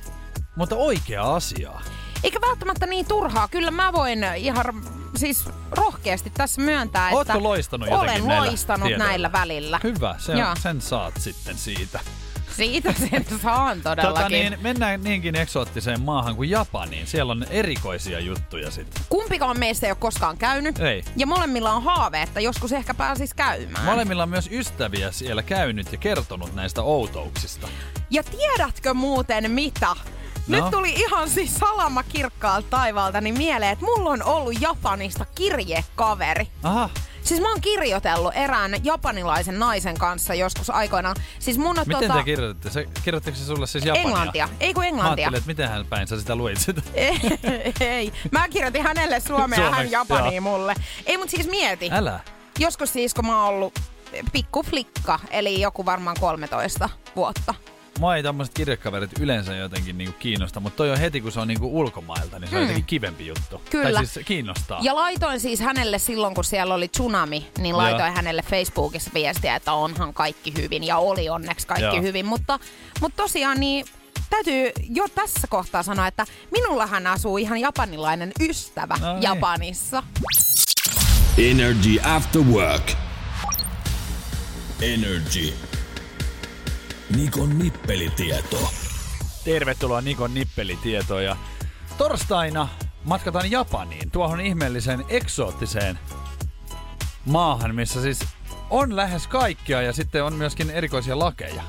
[0.55, 1.81] mutta oikea asiaa.
[2.23, 3.47] Eikä välttämättä niin turhaa.
[3.47, 4.65] Kyllä mä voin ihan
[5.15, 9.07] siis rohkeasti tässä myöntää, että Ootko loistanut jotenkin olen näillä loistanut tiedoilla?
[9.07, 9.79] näillä välillä.
[9.83, 10.55] Hyvä, se, Joo.
[10.63, 11.99] sen saat sitten siitä.
[12.55, 14.15] Siitä sen saan todellakin.
[14.15, 17.07] Tota niin, mennään niinkin eksoottiseen maahan kuin Japaniin.
[17.07, 19.03] Siellä on erikoisia juttuja sitten.
[19.09, 20.79] Kumpikaan meistä ei ole koskaan käynyt.
[20.79, 21.03] Ei.
[21.15, 23.85] Ja molemmilla on haave, että joskus ehkä pääsis käymään.
[23.85, 27.67] Molemmilla on myös ystäviä siellä käynyt ja kertonut näistä outouksista.
[28.09, 29.95] Ja tiedätkö muuten mitä?
[30.47, 30.61] No?
[30.61, 36.47] Nyt tuli ihan siis salama kirkkaalta taivaalta niin mieleen, että mulla on ollut Japanista kirjekaveri.
[36.63, 36.89] Aha,
[37.23, 41.15] Siis mä oon kirjoitellut erään japanilaisen naisen kanssa joskus aikoinaan.
[41.39, 42.13] Siis mun on miten tota...
[42.13, 42.69] te kirjoititte?
[42.69, 44.07] Se, kirjoittiko se sulle siis Japania?
[44.07, 44.49] Englantia.
[44.59, 45.11] Ei kun Mä englantia.
[45.11, 46.81] ajattelin, että miten hän päin sä sitä luit sitä.
[46.93, 47.19] ei,
[47.79, 48.13] ei.
[48.31, 50.75] Mä kirjoitin hänelle suomea ja hän japania mulle.
[51.05, 51.89] Ei mut siis mieti.
[51.91, 52.19] Älä.
[52.59, 53.79] Joskus siis kun mä oon ollut
[54.31, 57.53] pikku flikka, eli joku varmaan 13 vuotta.
[57.99, 61.47] Mua ei tämmöiset kirjekaverit yleensä jotenkin niinku kiinnosta, mutta toi on heti kun se on
[61.47, 62.63] niinku ulkomailta, niin se on Mm.
[62.67, 63.61] jotenkin kivempi juttu.
[63.69, 63.91] Kyllä.
[63.93, 64.79] Tai siis kiinnostaa.
[64.81, 68.15] Ja laitoin siis hänelle silloin, kun siellä oli tsunami, niin laitoin Joo.
[68.15, 70.83] hänelle Facebookissa viestiä, että onhan kaikki hyvin.
[70.83, 72.01] Ja oli onneksi kaikki Joo.
[72.01, 72.25] hyvin.
[72.25, 72.59] Mutta,
[73.01, 73.85] mutta tosiaan niin
[74.29, 79.23] täytyy jo tässä kohtaa sanoa, että minullahan asuu ihan japanilainen ystävä No niin.
[79.23, 80.03] Japanissa.
[81.37, 82.91] Energy After Work.
[84.81, 85.53] Energy.
[87.15, 88.69] Nikon nippelitieto.
[89.43, 91.37] Tervetuloa Nikon nippelitietoja.
[91.97, 92.67] Torstaina
[93.03, 95.99] matkataan Japaniin, tuohon ihmeelliseen eksoottiseen
[97.25, 98.19] maahan, missä siis
[98.69, 101.63] on lähes kaikkea ja sitten on myöskin erikoisia lakeja.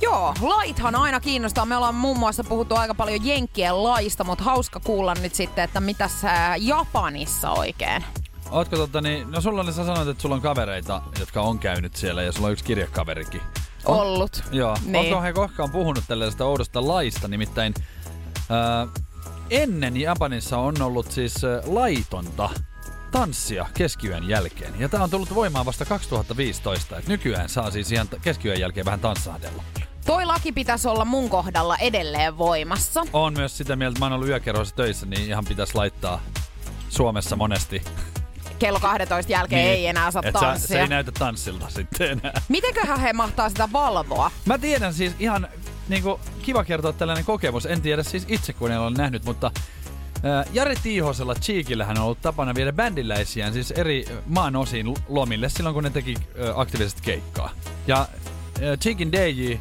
[0.00, 1.66] Joo, laithan aina kiinnostaa.
[1.66, 5.80] Me ollaan muun muassa puhuttu aika paljon Jenkkien laista, mutta hauska kuulla nyt sitten, että
[5.80, 8.04] mitäs ää, Japanissa oikein.
[8.50, 11.96] Ootko totta niin, no sulla oli, sä sanoit, että sulla on kavereita, jotka on käynyt
[11.96, 13.40] siellä ja sulla on yksi kirjakaverikin.
[13.88, 14.42] On- Ollut.
[14.52, 14.76] Joo.
[14.84, 14.96] Niin.
[14.96, 17.28] Onko he koskaan puhunut tällaisesta oudosta laista?
[17.28, 17.74] Nimittäin
[18.50, 18.86] ää,
[19.50, 22.50] ennen Japanissa on ollut siis ää, laitonta
[23.10, 24.74] tanssia keskiyön jälkeen.
[24.78, 26.96] Ja tämä on tullut voimaan vasta 2015.
[26.98, 29.62] Et nykyään saa siis ihan keskiyön jälkeen vähän tanssahdella.
[30.06, 33.02] Toi laki pitäisi olla mun kohdalla edelleen voimassa.
[33.12, 36.20] On myös sitä mieltä, että mä oon ollut yökerhoissa töissä, niin ihan pitäisi laittaa
[36.88, 37.82] Suomessa monesti.
[38.58, 40.68] Kello 12 jälkeen ei enää saa Et tanssia.
[40.68, 42.42] Se ei näytä tanssilta sitten enää.
[42.48, 44.30] Mitenköhän he mahtaa sitä valvoa?
[44.44, 45.48] Mä tiedän siis ihan
[45.88, 47.66] niinku, kiva kertoa tällainen kokemus.
[47.66, 49.50] En tiedä siis itse, kun en ole nähnyt, mutta
[50.52, 55.84] Jari Tiihosella Cheekillähän on ollut tapana viedä bändiläisiään siis eri maan osiin lomille silloin, kun
[55.84, 56.14] ne teki
[56.54, 57.50] aktiivisesti keikkaa.
[57.86, 58.08] Ja
[58.80, 59.54] Cheekin DJ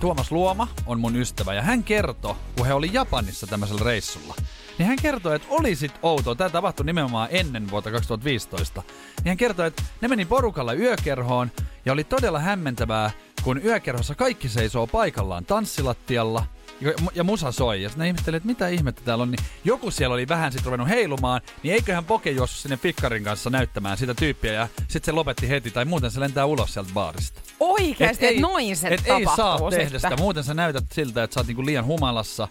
[0.00, 4.34] Tuomas Luoma on mun ystävä ja hän kertoi, kun he oli Japanissa tämmöisellä reissulla,
[4.80, 8.82] niin hän kertoi, että oli sit outoa, tämä tapahtui nimenomaan ennen vuotta 2015,
[9.16, 11.50] niin hän kertoi, että ne meni porukalla yökerhoon
[11.84, 13.10] ja oli todella hämmentävää,
[13.42, 16.44] kun yökerhossa kaikki seisoo paikallaan tanssilattialla
[16.80, 17.82] ja, ja musa soi.
[17.82, 19.30] Ja sitten ne ihmetteli, että mitä ihmettä täällä on.
[19.30, 23.50] Niin joku siellä oli vähän sitten ruvennut heilumaan, niin eiköhän Poke juossut sinne fikkarin kanssa
[23.50, 27.40] näyttämään sitä tyyppiä ja sitten se lopetti heti tai muuten se lentää ulos sieltä baarista.
[27.60, 30.16] Oikeesti, että noin se et tapahtuu ei saa tehdä sitä.
[30.16, 32.48] Muuten sä näytät siltä, että sä oot niinku liian humalassa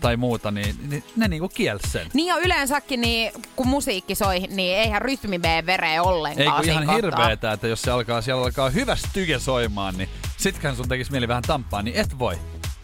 [0.00, 2.06] tai muuta, niin, niin ne niinku kiel sen.
[2.14, 6.64] Niin ja yleensäkin, niin, kun musiikki soi, niin eihän rytmi mene vereen Ei ollenkaan kun
[6.64, 10.88] siinä ihan hirveetä, että jos se alkaa, siellä alkaa hyvä styke soimaan, niin sittenhän sun
[10.88, 12.38] tekisi mieli vähän tamppaa, niin et voi.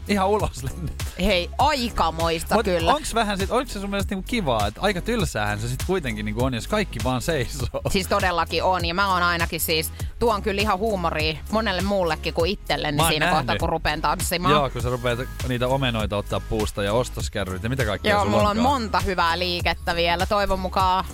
[0.09, 0.93] Ihan ulos lennä.
[1.21, 2.95] Hei, aikamoista Mut kyllä.
[2.95, 6.25] Onks vähän sit, onks se sun mielestä niinku kivaa, että aika tylsäähän se sit kuitenkin
[6.25, 7.67] niinku on, jos kaikki vaan seisoo.
[7.91, 12.51] Siis todellakin on, ja mä oon ainakin siis, tuon kyllä ihan huumoria monelle muullekin kuin
[12.51, 13.39] itselleni Mä oon siinä nähnyt.
[13.39, 14.55] kohtaa, kun rupeen tanssimaan.
[14.55, 18.37] Joo, kun sä rupeat niitä omenoita ottaa puusta ja ostoskärryt ja mitä kaikkea Joo, sulla
[18.37, 18.73] mulla on onkaan.
[18.81, 20.27] monta hyvää liikettä vielä.
[20.27, 21.05] Toivon mukaan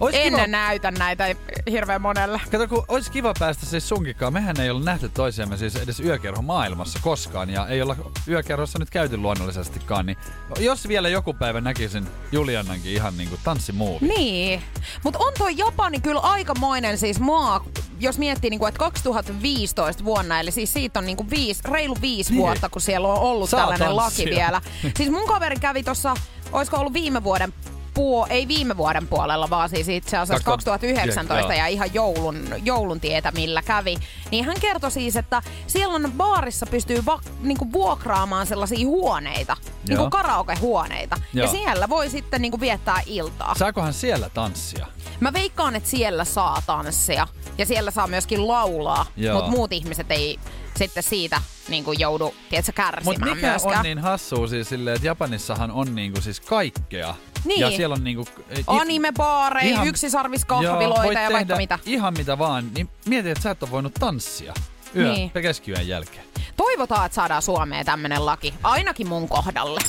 [0.00, 1.34] Ois en kiva- näytä näitä
[1.70, 2.40] hirveän monelle.
[2.50, 4.32] Kato, kun olisi kiva päästä siis sunkikaan.
[4.32, 7.96] Mehän ei ole nähty toisiamme siis edes yökerho maailmassa koskaan ja ei olla
[8.28, 10.06] yökerhossa nyt käyty luonnollisestikaan.
[10.06, 10.18] Niin
[10.58, 14.06] jos vielä joku päivä näkisin Juliannankin ihan niinku tanssimuuvi.
[14.08, 14.62] Niin,
[15.04, 17.64] mutta on toi Japani kyllä aikamoinen siis maa,
[18.00, 22.38] jos miettii, niinku, että 2015 vuonna, eli siis siitä on niinku viisi, reilu viisi Niin.
[22.42, 24.24] vuotta, kun siellä on ollut Saa tällainen tanssia.
[24.26, 24.60] laki vielä.
[24.96, 26.14] Siis mun kaveri kävi tuossa,
[26.52, 27.52] olisiko ollut viime vuoden
[27.94, 31.58] puo, ei viime vuoden puolella, vaan siis itse asiassa 2019 joo.
[31.58, 33.96] ja ihan joulun, joulun tietä, millä kävi.
[34.30, 39.56] Niin hän kertoi siis, että siellä on baarissa pystyy va, niinku vuokraamaan sellaisia huoneita,
[39.88, 40.10] niinku Joo.
[40.10, 41.16] karaokehuoneita.
[41.34, 41.52] Ja Joo.
[41.52, 43.54] siellä voi sitten niinku viettää iltaa.
[43.54, 44.86] Saakohan siellä tanssia?
[45.20, 50.38] Mä veikkaan, että siellä saa tanssia ja siellä saa myöskin laulaa, mutta muut ihmiset ei
[50.76, 53.76] sitten siitä niin kuin joudu tiedätkö, Mutta kärsimään mikä myöskään.
[53.76, 57.14] on niin hassua siis silleen, että Japanissahan on niinku siis kaikkea.
[57.44, 57.60] Niin.
[57.60, 58.24] Ja siellä on niinku...
[58.58, 61.78] i- Animebaareja, Ihan- yksisarviskahviloita ja vaikka tehdä mitä.
[61.86, 62.70] ihan mitä vaan.
[62.74, 64.54] Niin mieti, että sä et ole voinut tanssia.
[64.96, 65.30] Yö, Niin.
[65.30, 66.24] keskiyön jälkeen.
[66.56, 68.54] Toivotaan, että saadaan Suomeen tämmönen laki.
[68.62, 69.80] Ainakin mun kohdalle.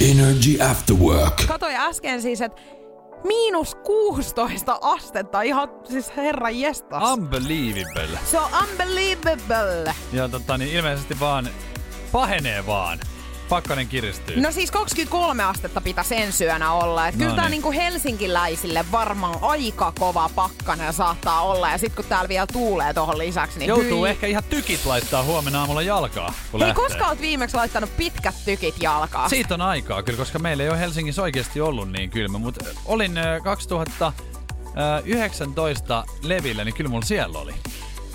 [0.00, 1.42] Energy After Work.
[1.48, 2.62] Katsoin äsken siis, että
[3.24, 5.42] miinus 16 astetta.
[5.42, 7.02] Ihan siis herra jestas.
[7.12, 8.18] Unbelievable.
[8.30, 9.94] Se on unbelievable.
[10.12, 11.48] Ja tota, niin ilmeisesti vaan
[12.12, 12.98] pahenee vaan.
[13.48, 14.40] Pakkanen kiristyy.
[14.40, 17.08] No siis 23 astetta pitäisi ensi yönä olla.
[17.08, 17.50] Et kyllä No tää niin.
[17.50, 21.70] niinku helsinkiläisille varmaan aika kova pakkanen saattaa olla.
[21.70, 24.10] Ja sit kun täällä vielä tuulee tohon lisäksi, niin Joutuu hyi.
[24.10, 26.84] ehkä ihan tykit laittaa huomenna aamulla jalkaa, kun Hei, lähtee.
[26.84, 29.30] koska oot viimeksi laittanut pitkät tykit jalkaan?
[29.30, 33.18] Siitä on aikaa kyllä, koska meillä ei ole Helsingissä oikeasti ollut niin kylmä, mutta olin
[33.18, 37.54] ö, 2019 levillä, niin kyllä mulla siellä oli.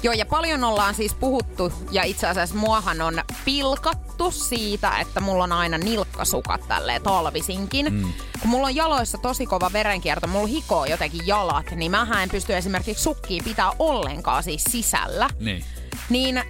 [0.03, 5.43] Joo, ja paljon ollaan siis puhuttu, ja itse asiassa muahan on pilkattu siitä, että mulla
[5.43, 7.93] on aina nilkkasukat tälleen talvisinkin.
[7.93, 8.13] Mm.
[8.41, 12.55] Kun mulla on jaloissa tosi kova verenkierto, mulla hikoo jotenkin jalat, niin mä en pysty
[12.55, 15.29] esimerkiksi sukkia pitää ollenkaan siis sisällä.
[15.39, 15.65] Niin,
[16.09, 16.43] Niin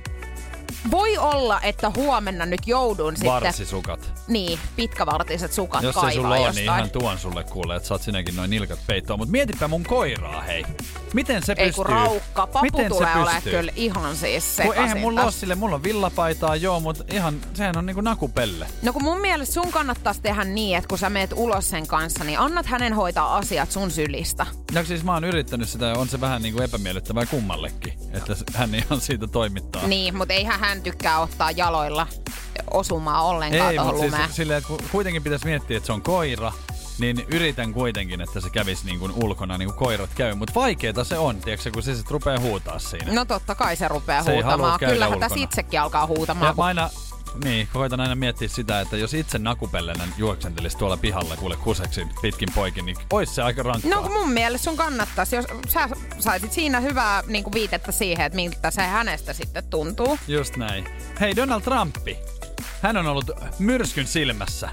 [0.92, 3.32] voi olla, että huomenna nyt joudun sitten...
[3.32, 4.14] varsisukat.
[4.28, 8.36] Niin, pitkävartiset sukat Jos ei sulla ole, niin ihan tuon sulle kuulee, että saat sinäkin
[8.36, 9.20] noin nilkat peittoon.
[9.20, 10.66] Mutta mietipä mun koiraa, hei.
[11.14, 11.84] Miten se Ei pystyy?
[11.84, 13.52] kun raukka, papu Miten tulee se olemaan pystyy?
[13.52, 17.42] kyllä ihan siis Kun sekaisin eihän mulla ole sille, mulla on villapaitaa, joo, mutta ihan,
[17.54, 18.68] sehän on niinku nakupelle.
[18.82, 22.24] No kun mun mielestä sun kannattaisi tehdä niin, että kun sä meet ulos sen kanssa,
[22.24, 24.46] niin annat hänen hoitaa asiat sun sylistä.
[24.74, 28.76] Ja siis mä oon yrittänyt sitä ja on se vähän niinku epämiellyttävää kummallekin, että hän
[28.76, 29.88] ihan siitä toimittaa.
[29.88, 32.08] Niin, mutta eihän hän tykkää ottaa jaloilla
[32.74, 34.24] osumaa ollenkaan Ei, tuohon mutta lumeen.
[34.26, 36.52] siis silleen, kuitenkin pitäisi miettiä, että se on koira,
[37.00, 40.36] niin yritän kuitenkin, että se kävisi niin kuin ulkona niin kuin koirat käy.
[40.36, 43.14] Mutta vaikeeta se on, tiedätkö, kun se sitten rupeaa huutaa siinä.
[43.14, 44.80] No totta kai se rupeaa Se huutamaan.
[44.80, 46.48] Kyllähän tässä itsekin alkaa huutamaan.
[46.50, 46.90] ja mä aina,
[47.44, 52.50] niin, koitan aina miettiä sitä, että jos itse nakupellenen juoksentelisi tuolla pihalla kuule kuseksi pitkin
[52.56, 53.92] poikin, niin ois se aika rankkaa.
[53.92, 55.90] No kun mun mielestä sun kannattaisi, jos sä
[56.20, 60.20] saisit siinä hyvää niin kuin viitettä siihen, että miltä se hänestä sitten tuntuu.
[60.28, 60.88] Just näin.
[61.20, 62.18] Hei, Donald Trumpi.
[62.82, 64.70] Hän on ollut myrskyn silmässä.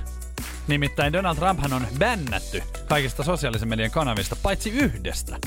[0.68, 5.38] Nimittäin Donald Trumphan on bännätty kaikista sosiaalisen median kanavista, paitsi yhdestä.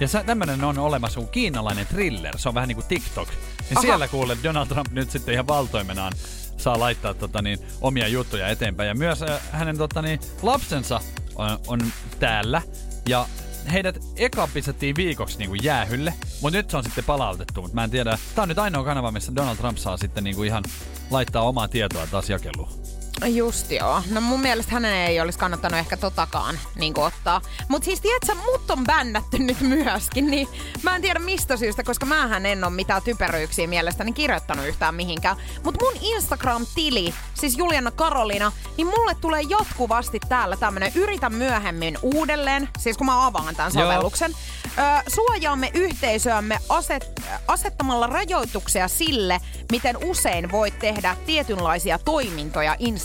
[0.00, 3.28] Ja tämmönen on olemassa kuin kiinalainen thriller, se on vähän niin kuin TikTok.
[3.70, 3.80] Ja Aha.
[3.80, 6.12] siellä kuulet Donald Trump nyt sitten ihan valtoimenaan
[6.56, 8.88] saa laittaa tota niin, omia juttuja eteenpäin.
[8.88, 11.00] Ja myös äh, hänen tota niin, lapsensa
[11.34, 11.80] on, on
[12.20, 12.62] täällä.
[13.08, 13.26] Ja
[13.72, 17.62] heidät eka pistettiin viikoksi niin kuin jäähylle, mutta nyt se on sitten palautettu.
[17.62, 20.36] Mutta mä en tiedä, tää on nyt ainoa kanava, missä Donald Trump saa sitten niin
[20.36, 20.64] kuin ihan
[21.10, 22.81] laittaa omaa tietoa taas jakeluun.
[23.26, 24.02] Just joo.
[24.10, 27.40] No mun mielestä hänen ei olisi kannattanut ehkä totakaan niin ottaa.
[27.68, 30.48] Mutta siis tiedätkö, mut on bännätty nyt myöskin, niin
[30.82, 35.36] mä en tiedä mistä syystä, koska mähän en ole mitään typeryyksiä mielestäni kirjoittanut yhtään mihinkään.
[35.64, 42.68] Mutta mun Instagram-tili, siis Juliana Karolina, niin mulle tulee jatkuvasti täällä tämmönen yritä myöhemmin uudelleen,
[42.78, 43.84] siis kun mä avaan tämän Joo.
[43.84, 44.34] sovelluksen.
[44.78, 49.40] Ö, suojaamme yhteisöämme aset, asettamalla rajoituksia sille,
[49.72, 53.01] miten usein voit tehdä tietynlaisia toimintoja Instagramissa.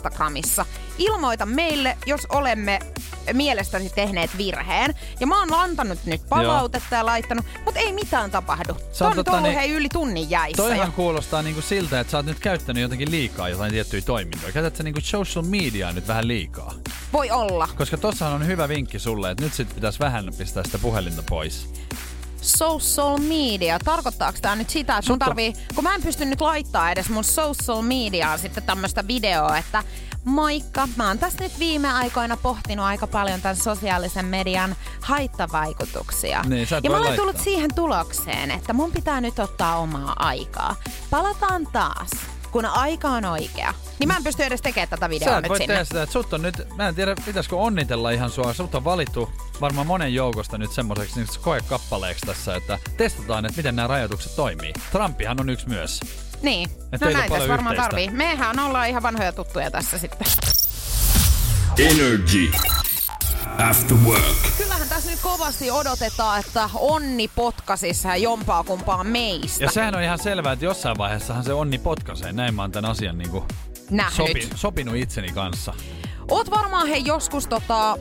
[0.97, 2.79] Ilmoita meille, jos olemme
[3.33, 4.95] mielestäsi tehneet virheen.
[5.19, 8.73] Ja mä oon antanut nyt palautetta ja laittanut, mutta ei mitään tapahdu.
[8.73, 10.91] Sä Se oot on tota niin- hei yli tunnin jäissä Toihan jo.
[10.95, 14.51] kuulostaa niinku siltä, että sä oot nyt käyttänyt jotenkin liikaa jotain tiettyjä toimintoja.
[14.51, 16.73] Käytät sä niinku social mediaa nyt vähän liikaa?
[17.13, 17.67] Voi olla.
[17.77, 21.69] Koska tossahan on hyvä vinkki sulle, että nyt sit pitäisi vähän pistää sitä puhelinta pois.
[22.47, 26.91] Social media, tarkoittaako tämä nyt sitä, että mun tarvii, kun mä en pysty nyt laittaa
[26.91, 29.83] edes mun social mediaan sitten tämmöistä videoa, että
[30.23, 36.43] moikka, mä oon tässä nyt viime aikoina pohtinut aika paljon tämän sosiaalisen median haittavaikutuksia.
[36.43, 40.75] Niin, ja mä olen tullut siihen tulokseen, että mun pitää nyt ottaa omaa aikaa.
[41.09, 42.09] Palataan taas,
[42.57, 43.73] kun aika on oikea.
[43.99, 45.73] Niin mä en pysty edes tekemään tätä videoa Sä nyt voi sinne.
[45.73, 48.83] tehdä sitä, että sut on nyt, mä en tiedä pitäisikö onnitella ihan sua, sut on
[48.83, 49.29] valittu
[49.61, 54.73] varmaan monen joukosta nyt semmoiseksi niin koekappaleeksi tässä, että testataan, että miten nämä rajoitukset toimii.
[54.91, 55.99] Trumpihan on yksi myös.
[56.41, 57.89] Niin, Et no näin tässä paljon varmaan yhteistä.
[57.89, 58.09] tarvii.
[58.09, 60.27] Mehän ollaan ihan vanhoja tuttuja tässä sitten.
[61.79, 62.51] Energy.
[63.69, 64.23] After Work.
[64.57, 69.63] Kyllähän tässä nyt kovasti odotetaan, että onni potkasissa jompaa kumpaa meistä.
[69.63, 72.33] Ja sehän on ihan selvää, että jossain vaiheessahan se onni potkaisee.
[72.33, 73.43] Näin mä oon tämän asian niin kuin
[74.15, 75.73] sopi, sopinut itseni kanssa.
[76.31, 77.97] Oot varmaan he joskus tota, ö,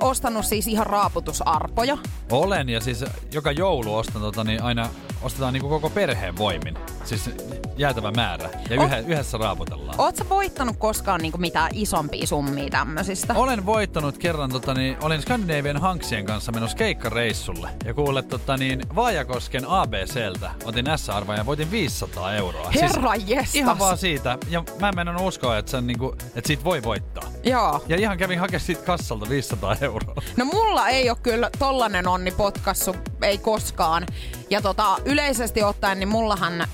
[0.00, 1.98] ostanut siis ihan raaputusarpoja.
[2.30, 4.88] Olen ja siis joka joulu ostan tota, niin aina
[5.22, 6.78] ostetaan niin kuin koko perheen voimin.
[7.10, 7.30] Siis
[7.76, 10.00] jäätävä määrä ja O- yhä, yhdessä raaputellaan.
[10.00, 13.34] Oot sä voittanut koskaan niinku mitään isompia summia tämmöisistä?
[13.36, 17.70] Olen voittanut kerran, tota, niin, olin Skandinavian Hanksien kanssa menossa keikkareissulle.
[17.84, 22.70] Ja kuule, tota, niin, Vaajakosken ABCltä otin S-arvoa ja voitin 500 euroa.
[22.70, 23.54] Herra jestas.
[23.54, 24.38] Ihan vaan siitä.
[24.48, 27.24] Ja mä en mennä uskoa, että, sen, niinku, että siitä voi voittaa.
[27.44, 27.84] Joo.
[27.88, 30.14] Ja ihan kävin hakemaan siitä kassalta 500 euroa.
[30.36, 34.06] No mulla ei ole kyllä tollanen onni potkassu, ei koskaan.
[34.50, 36.66] Ja tota, yleisesti ottaen, niin mullahan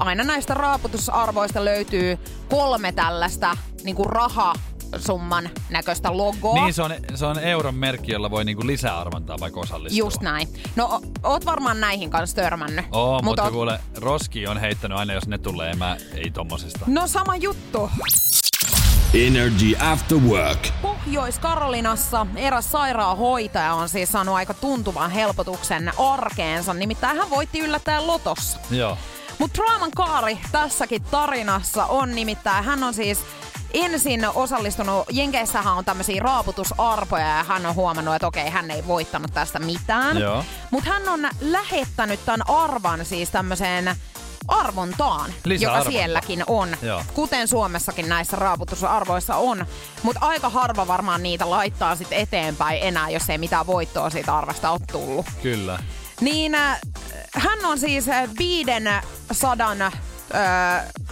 [0.00, 2.18] aina näistä raaputusarvoista löytyy
[2.50, 6.54] kolme tällaista niinku rahasumman näköistä logoa.
[6.54, 9.98] Niin se on, se on euron merkki, jolla voi niinku lisäarvontaa vaikka osallistua.
[9.98, 10.48] Just näin.
[10.76, 12.84] No o- oot varmaan näihin kanssa törmännyt.
[12.92, 15.74] Oo, Mut mutta oot- kuule, Roski on heittänyt aina, jos ne tulee.
[15.74, 16.80] Mä ei tommosesta.
[16.86, 17.90] No sama juttu.
[19.14, 20.68] Energy After Work.
[20.82, 28.58] Pohjois-Karolinassa eräs sairaanhoitaja on siis saanut aika tuntuvan helpotuksen arkeensa, nimittäin hän voitti yllättäen lotossa.
[28.70, 28.98] Joo.
[29.38, 33.18] Mutta draaman kaari tässäkin tarinassa on nimittäin, hän on siis
[33.74, 39.34] ensin osallistunut, Jenkeissähän on tämmöisiä raaputusarpoja ja hän on huomannut, että okei, hän ei voittanut
[39.34, 40.16] tästä mitään.
[40.70, 43.96] Mutta hän on lähettänyt tämän arvan siis tämmöiseen
[44.48, 45.90] arvontaan, joka Lisäarvonta.
[45.90, 46.76] sielläkin on.
[46.82, 47.02] Joo.
[47.14, 49.66] Kuten Suomessakin näissä raaputusarvoissa on.
[50.02, 54.70] Mutta aika harva varmaan niitä laittaa sit eteenpäin enää, jos ei mitään voittoa siitä arvasta
[54.70, 55.26] ole tullut.
[55.42, 55.78] Kyllä.
[56.24, 56.80] Niin äh,
[57.34, 59.92] hän on siis äh, 500 äh,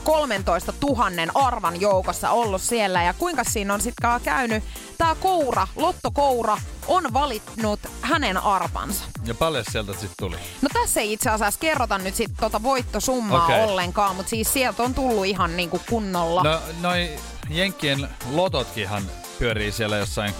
[0.05, 3.03] 13 000 arvan joukossa ollut siellä.
[3.03, 4.64] Ja kuinka siinä on sitten käynyt?
[4.98, 9.05] Tämä koura, lottokoura, on valitnut hänen arpansa.
[9.25, 10.37] Ja paljon sieltä sitten tuli.
[10.62, 13.64] No tässä ei itse asiassa kerrota nyt sit tota voittosummaa Okei.
[13.64, 16.42] ollenkaan, mutta siis sieltä on tullut ihan niinku kunnolla.
[16.42, 17.11] No noi
[17.51, 19.03] Jenkkien lototkinhan
[19.38, 20.35] pyörii siellä jossain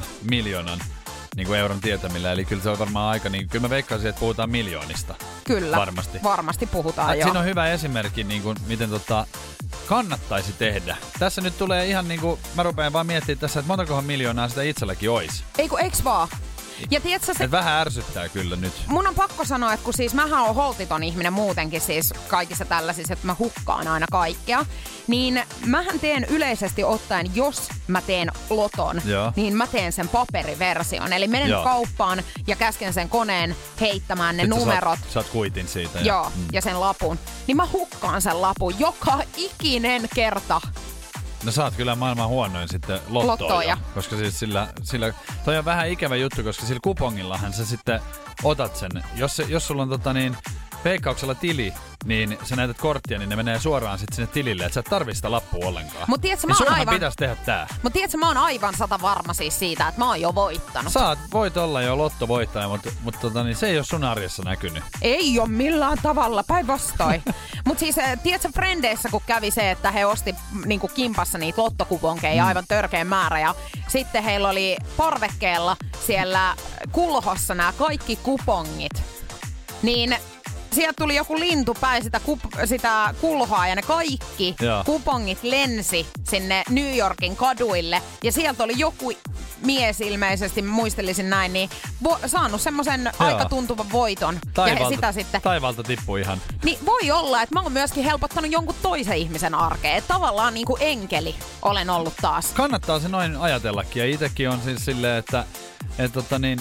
[0.00, 0.78] 200-300 miljoonan
[1.36, 2.32] niin kuin euron tietämillä.
[2.32, 5.14] Eli kyllä se on varmaan aika, niin kyllä mä veikkaisin, että puhutaan miljoonista.
[5.44, 6.18] Kyllä, varmasti.
[6.22, 7.24] varmasti puhutaan Ah, joo.
[7.24, 9.26] Siinä on hyvä esimerkki, niin kuin, miten tota,
[9.86, 10.96] kannattaisi tehdä.
[11.18, 14.62] Tässä nyt tulee ihan niin kuin, mä rupean vaan miettimään tässä, että montakohan miljoonaa sitä
[14.62, 15.44] itselläkin olisi.
[15.58, 16.28] Eiku, eiks vaan?
[16.90, 18.72] Ja tiedätkö, se, Et vähän ärsyttää kyllä nyt.
[18.86, 23.12] mun on pakko sanoa, että kun siis mähän on holtiton ihminen muutenkin siis kaikissa tällaisissa,
[23.12, 24.66] että mä hukkaan aina kaikkea,
[25.06, 29.32] niin mähän teen yleisesti ottaen, jos mä teen loton, Joo.
[29.36, 31.12] niin mä teen sen paperiversion.
[31.12, 31.64] Eli menen Joo.
[31.64, 34.98] kauppaan ja käsken sen koneen heittämään ne Sitten sä numerot.
[34.98, 35.98] Saat, saat kuitin siitä.
[35.98, 37.18] Ja, Joo, ja sen lapun.
[37.46, 40.60] Niin mä hukkaan sen lapun joka ikinen kerta.
[41.44, 43.26] No sä oot kyllä maailman huonoin sitten lottoja.
[43.26, 43.78] Lottoja.
[43.94, 45.12] Koska siis sillä, sillä,
[45.44, 48.00] toi on vähän ikävä juttu, koska sillä kupongillahan sä sitten
[48.42, 48.90] otat sen.
[49.16, 50.36] Jos, jos sulla on tota niin,
[50.84, 51.72] veikkauksella tili,
[52.04, 55.14] niin sä näytät korttia, niin ne menee suoraan sitten sinne tilille, että sä et tarvii
[55.14, 56.04] sitä lappua ollenkaan.
[56.08, 57.66] Mut tiedätkö, mä niin oon sunhan aivan- pitäisi tehdä tää.
[57.82, 60.92] Mutta tiedätkö, mä oon aivan sata varma siis siitä, että mä oon jo voittanut.
[60.92, 64.84] Saat, voit olla jo lottovoittaja, mutta, mutta tota, niin se ei ole sun arjessa näkynyt.
[65.02, 67.22] Ei ole millään tavalla, päinvastoin.
[67.66, 70.34] Mutta siis, äh, tiedätkö, Frendeissä kun kävi se, että he osti
[70.66, 72.48] niin kimpassa niitä lottokuponkeja mm.
[72.48, 73.40] aivan törkeä määrä.
[73.40, 73.54] Ja
[73.88, 76.54] sitten heillä oli parvekkeella siellä
[76.92, 79.02] kulhossa nämä kaikki kupongit.
[79.82, 80.16] Niin
[80.74, 84.84] sieltä tuli joku lintu päin sitä, kup- sitä kulhoa ja ne kaikki Joo.
[84.84, 88.02] kupongit lensi sinne New Yorkin kaduille.
[88.22, 89.12] Ja sieltä oli joku
[89.64, 91.70] mies ilmeisesti, muistelisin näin, niin
[92.04, 94.38] vo- saanut semmoisen aika tuntuvan voiton.
[94.56, 96.38] ja he sitä sitten taivaalta tippui ihan.
[96.64, 99.96] niin voi olla, että mä oon myöskin helpottanut jonkun toisen ihmisen arkeen.
[99.96, 102.46] Että tavallaan niin kuin enkeli olen ollut taas.
[102.54, 104.00] Kannattaa se noin ajatellakin.
[104.00, 105.44] Ja itekin on siis silleen, että,
[105.98, 106.60] että tota niin,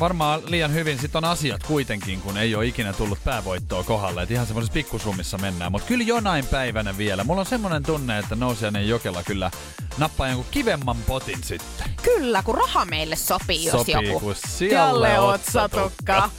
[0.00, 4.22] varmaan liian hyvin sit on asiat kuitenkin, kun ei ole ikinä tullut päävoittoa kohdalle.
[4.22, 5.72] Että ihan semmoisessa pikkusummissa mennään.
[5.72, 7.24] Mutta kyllä jonain päivänä vielä.
[7.24, 9.50] Mulla on semmoinen tunne, että Nousiainen Jokela kyllä
[9.98, 11.90] nappaa jonkun kivemman potin sitten.
[12.02, 14.20] Kyllä, kun raha meille sopii, jos Sopii, joku.
[14.20, 16.30] kun siellä otsatukka.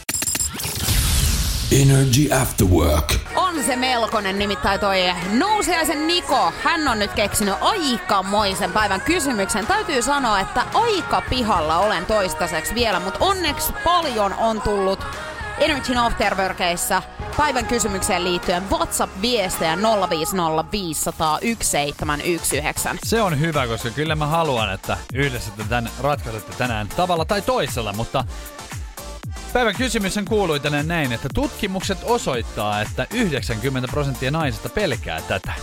[1.72, 3.14] Energy After Work.
[3.36, 5.00] On se melkoinen, nimittäin toi
[5.32, 6.54] Nousiaisen Niko.
[6.64, 9.68] Hän on nyt keksinyt aikamoisen päivän kysymyksen.
[9.68, 15.00] Täytyy sanoa, että aika pihalla olen toistaiseksi vielä, mutta onneksi paljon on tullut
[15.60, 17.04] Energy Afterworkeissa
[17.38, 19.78] päivän kysymykseen liittyen WhatsApp-viestejä
[20.10, 22.98] 050 500 1719.
[23.04, 27.42] Se on hyvä, koska kyllä mä haluan, että yhdessä te tämän ratkaisette tänään tavalla tai
[27.42, 28.24] toisella, mutta
[29.56, 35.54] päivän kysymys kuului tänään näin, että tutkimukset osoittaa, että 90 prosenttia naisista pelkää tätä.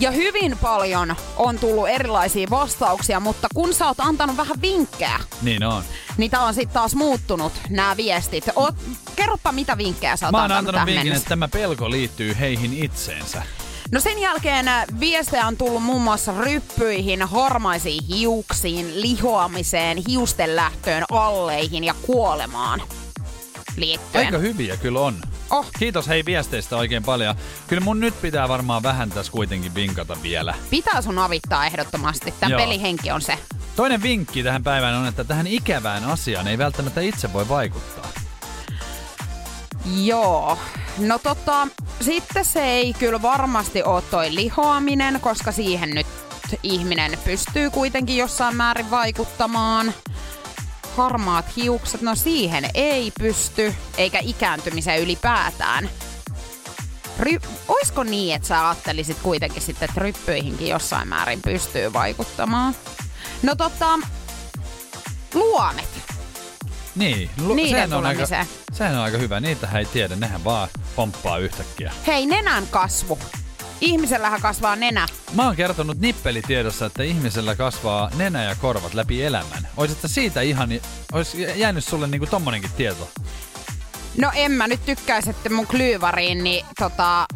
[0.00, 5.64] Ja hyvin paljon on tullut erilaisia vastauksia, mutta kun sä oot antanut vähän vinkkejä, Niin
[5.64, 5.82] on.
[6.16, 8.44] niin tää on sitten taas muuttunut nämä viestit.
[8.56, 8.74] Oot,
[9.16, 12.84] kerropa mitä vinkkejä sä oot Mä oon antanut, antanut vinkin, että tämä pelko liittyy heihin
[12.84, 13.42] itseensä.
[13.92, 21.04] No sen jälkeen äh, viestejä on tullut muun muassa ryppyihin, harmaisiin hiuksiin, lihoamiseen, hiusten lähtöön,
[21.10, 22.82] alleihin ja kuolemaan
[23.80, 24.26] liittyen.
[24.26, 25.14] Aika hyviä kyllä on.
[25.50, 25.66] Oh.
[25.78, 27.34] Kiitos hei viesteistä oikein paljon.
[27.66, 30.54] Kyllä mun nyt pitää varmaan vähän tässä kuitenkin vinkata vielä.
[30.70, 32.34] Pitää sun avittaa ehdottomasti.
[32.40, 32.60] Tämän Joo.
[32.60, 33.38] pelihenki on se.
[33.76, 38.08] Toinen vinkki tähän päivään on, että tähän ikävään asiaan ei välttämättä itse voi vaikuttaa.
[39.94, 40.58] Joo.
[40.98, 41.68] No tota,
[42.00, 46.06] sitten se ei kyllä varmasti ole toi lihoaminen, koska siihen nyt
[46.62, 49.94] ihminen pystyy kuitenkin jossain määrin vaikuttamaan.
[50.96, 55.90] Harmaat hiukset, no siihen ei pysty, eikä ikääntymiseen ylipäätään.
[57.20, 62.74] Ry- Oisko niin, että sä ajattelisit kuitenkin sitten, että ryppyihinkin jossain määrin pystyy vaikuttamaan?
[63.42, 63.98] No tota,
[65.34, 65.88] luomet.
[66.96, 68.26] Niin, lu- Niiden sehän on, aika,
[68.72, 69.40] sehän on aika hyvä.
[69.40, 71.92] Niitä ei tiedä, nehän vaan pomppaa yhtäkkiä.
[72.06, 73.18] Hei, nenän kasvu.
[73.80, 75.06] Ihmisellähän kasvaa nenä.
[75.34, 79.68] Mä oon kertonut nippelitiedossa, että ihmisellä kasvaa nenä ja korvat läpi elämän.
[79.76, 80.68] Oisitko siitä ihan,
[81.12, 83.10] ois jäänyt sulle niinku tommonenkin tieto?
[84.20, 87.26] No en mä nyt tykkäisi, että mun klyyvariin, niin tota,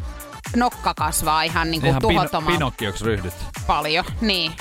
[0.57, 3.34] nokka kasvaa ihan niinku Ihan pino- tuhottoman pinokkioksi ryhdyt.
[3.66, 4.05] paljon.
[4.20, 4.53] Niin.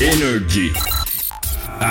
[0.00, 0.72] Energy.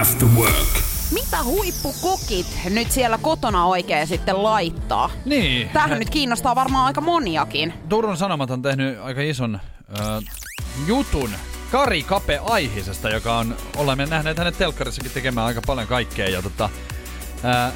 [0.02, 0.93] After work.
[1.12, 5.10] Mitä huippukokit nyt siellä kotona oikein sitten laittaa?
[5.26, 5.70] Niin.
[5.70, 7.74] Tämähän nyt kiinnostaa varmaan aika moniakin.
[7.90, 9.60] Turun Sanomat on tehnyt aika ison
[10.00, 10.24] äh,
[10.88, 11.30] jutun
[11.72, 16.30] Kari Kape Aihisesta, joka on, olemme nähneet hänet telkkarissakin tekemään aika paljon kaikkea.
[16.30, 16.70] Ja tota,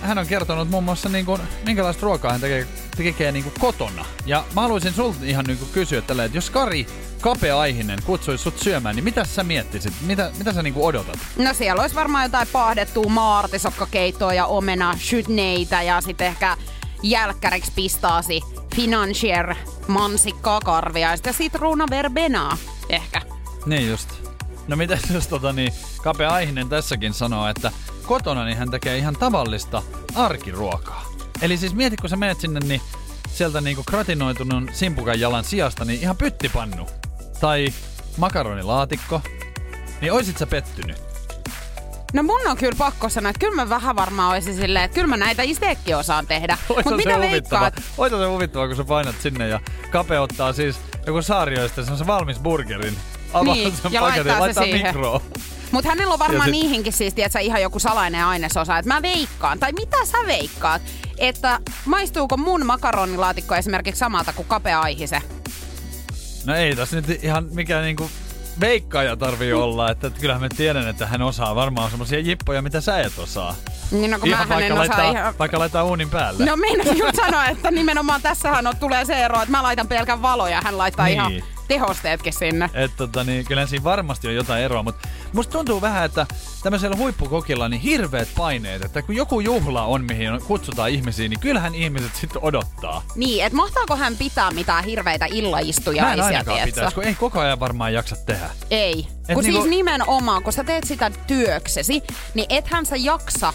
[0.01, 4.05] hän on kertonut muun muassa, niin kuin, minkälaista ruokaa hän tekee, tekee niin kuin kotona.
[4.26, 6.88] Ja mä haluaisin sulta ihan niin kuin kysyä tällä, että jos Kari
[7.22, 9.93] Kape Aihinen kutsuisi sut syömään, niin mitä sä miettisit?
[10.01, 11.20] Mitä, mitä sä niin kuin odotat?
[11.38, 16.57] No siellä olisi varmaan jotain paahdettua maartisokkakeittoa ja omena chutneita ja sitten ehkä
[17.03, 18.41] jälkkäriksi pistaasi
[18.76, 19.55] financier
[19.88, 22.57] mansikkaa karvia ja sitten sitruuna verbenaa
[22.89, 23.22] ehkä.
[23.65, 24.09] Niin just.
[24.68, 27.72] No mitä jos tota niin, Kape Aihinen tässäkin sanoo, että
[28.08, 29.84] kotona niin hän tekee ihan tavallista
[30.16, 31.05] arkiruokaa.
[31.41, 32.82] Eli siis mieti, kun sä menet sinne, niin
[33.30, 36.88] sieltä niinku gratinoitunut simpukan jalan sijasta, niin ihan pyttipannu.
[37.39, 37.74] Tai
[38.18, 39.22] makaronilaatikko.
[40.01, 40.97] Niin oisit sä pettynyt?
[42.14, 45.08] No mun on kyllä pakko sanoa, että kyllä mä vähän varmaan olisin silleen, että kyllä
[45.08, 46.58] mä näitä itsekin osaan tehdä.
[46.68, 47.82] Mutta se mitä veikkaat?
[47.97, 49.60] Ois se huvittava, kun sä painat sinne ja
[49.91, 52.97] Kape ottaa siis joku saarioista se valmis burgerin.
[53.34, 54.88] Avaa Niin, sen ja paketin, laittaa se laittaa siihen.
[54.88, 55.22] mikroon.
[55.72, 58.78] Mutta hänellä on varmaan sit- niihinkin siis, tiedätkö, ihan joku salainen ainesosa.
[58.78, 60.82] Että mä veikkaan, tai mitä sä veikkaat,
[61.18, 65.22] että maistuuko mun makaronilaatikko esimerkiksi samalta kuin kapea aihise?
[66.45, 68.09] No ei tässä nyt ihan mikään niinku
[68.59, 72.99] veikkaaja tarvii olla, että kyllähän mä tiedän, että hän osaa varmaan semmosia jippoja, mitä sä
[72.99, 73.55] et osaa.
[73.91, 75.34] Niin no kun Ihan en vaikka, osaa laittaa, ihan...
[75.39, 76.45] vaikka laittaa uunin päälle.
[76.45, 80.22] No meinasin just sanoa, että nimenomaan tässähän on, tulee se ero, että mä laitan pelkän
[80.22, 81.13] valo ja hän laittaa Niin.
[81.13, 81.34] ihan
[81.68, 82.70] tehosteetkin sinne.
[82.74, 86.26] Et tota, niin, kyllä siinä varmasti on jotain eroa, mutta musta tuntuu vähän, että
[86.63, 91.76] tämmöisellä huippukokilla niin hirveät paineet, että kun joku juhla on, mihin kutsutaan ihmisiä, niin kyllähän
[91.76, 93.03] ihmiset sitten odottaa.
[93.15, 95.26] Niin, että mahtaako hän pitää mitään hirveitä
[96.01, 98.49] Mä en ainakaan pitäisi, kun ei koko ajan varmaan jaksa tehdä.
[98.70, 99.07] Ei.
[99.30, 102.03] Et kun niinku- siis nimenomaan, kun sä teet sitä työksesi,
[102.34, 103.53] niin ethän sä jaksa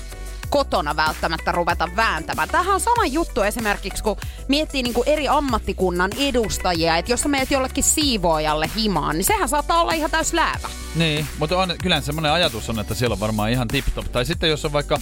[0.53, 2.49] kotona välttämättä ruveta vääntämään.
[2.49, 4.17] Tämähän on sama juttu esimerkiksi, kun
[4.49, 9.81] miettii niinku eri ammattikunnan edustajia, että jos sä meet jollekin siivoojalle himaan, niin sehän saattaa
[9.81, 10.69] olla ihan täys läävä.
[10.95, 14.09] Niin, mutta on, kyllä semmoinen ajatus on, että siellä on varmaan ihan tip-top.
[14.13, 14.99] Tai sitten jos on vaikka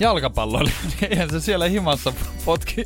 [0.00, 2.12] jalkapalloilija, niin eihän se siellä himassa
[2.44, 2.84] potki.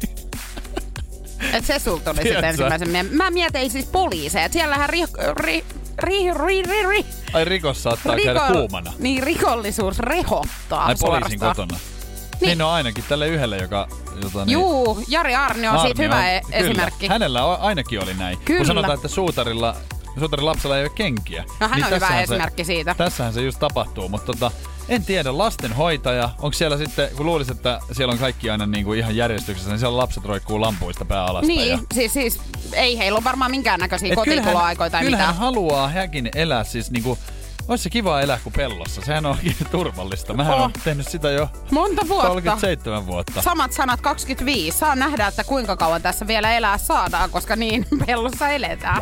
[1.53, 5.01] Et se sulta tuli sitten ensimmäisen mie- Mä mietin siis poliiseja, että siellähän ri,
[5.37, 5.65] ri,
[5.99, 8.93] ri, ri, ri, ri, Ai rikos saattaa käydä kuumana.
[8.99, 11.69] Niin, rikollisuus rehottaa Ai poliisin suorastaan.
[11.69, 12.00] kotona.
[12.41, 12.49] Niin.
[12.49, 13.89] niin no ainakin tälle yhdelle, joka...
[14.23, 16.57] Jota, niin, Juu, Jari Arni on siitä Arni hyvä e- kyllä.
[16.57, 17.09] esimerkki.
[17.09, 18.39] Hänellä on, ainakin oli näin.
[18.45, 18.59] Kyllä.
[18.59, 19.77] Kun sanotaan, että suutarilla,
[20.19, 21.45] suutarin lapsella ei ole kenkiä.
[21.61, 22.95] No hän on hyvä esimerkki se, siitä.
[22.95, 24.51] Tässähän se just tapahtuu, mutta tota,
[24.89, 28.99] en tiedä, lastenhoitaja, onko siellä sitten, kun luulisin, että siellä on kaikki aina niin kuin
[28.99, 31.47] ihan järjestyksessä, niin siellä lapset roikkuu lampuista pää alasta.
[31.47, 32.41] Niin, ja, siis, siis
[32.73, 35.45] ei heillä ole varmaan minkäännäköisiä kotikuloaikoja tai kyllähän mitään.
[35.45, 37.19] haluaa häkin elää siis niinku,
[37.71, 39.01] olisi se kiva elää kuin pellossa.
[39.03, 40.35] Sehän on oikein turvallista.
[40.35, 40.63] Mähän Oh.
[40.63, 42.29] on tehnyt sitä jo Monta vuotta.
[42.29, 43.43] 37 vuotta.
[43.43, 44.79] Samat sanat 25.
[44.79, 49.01] Saa nähdä, että kuinka kauan tässä vielä elää saadaan, koska niin pellossa eletään.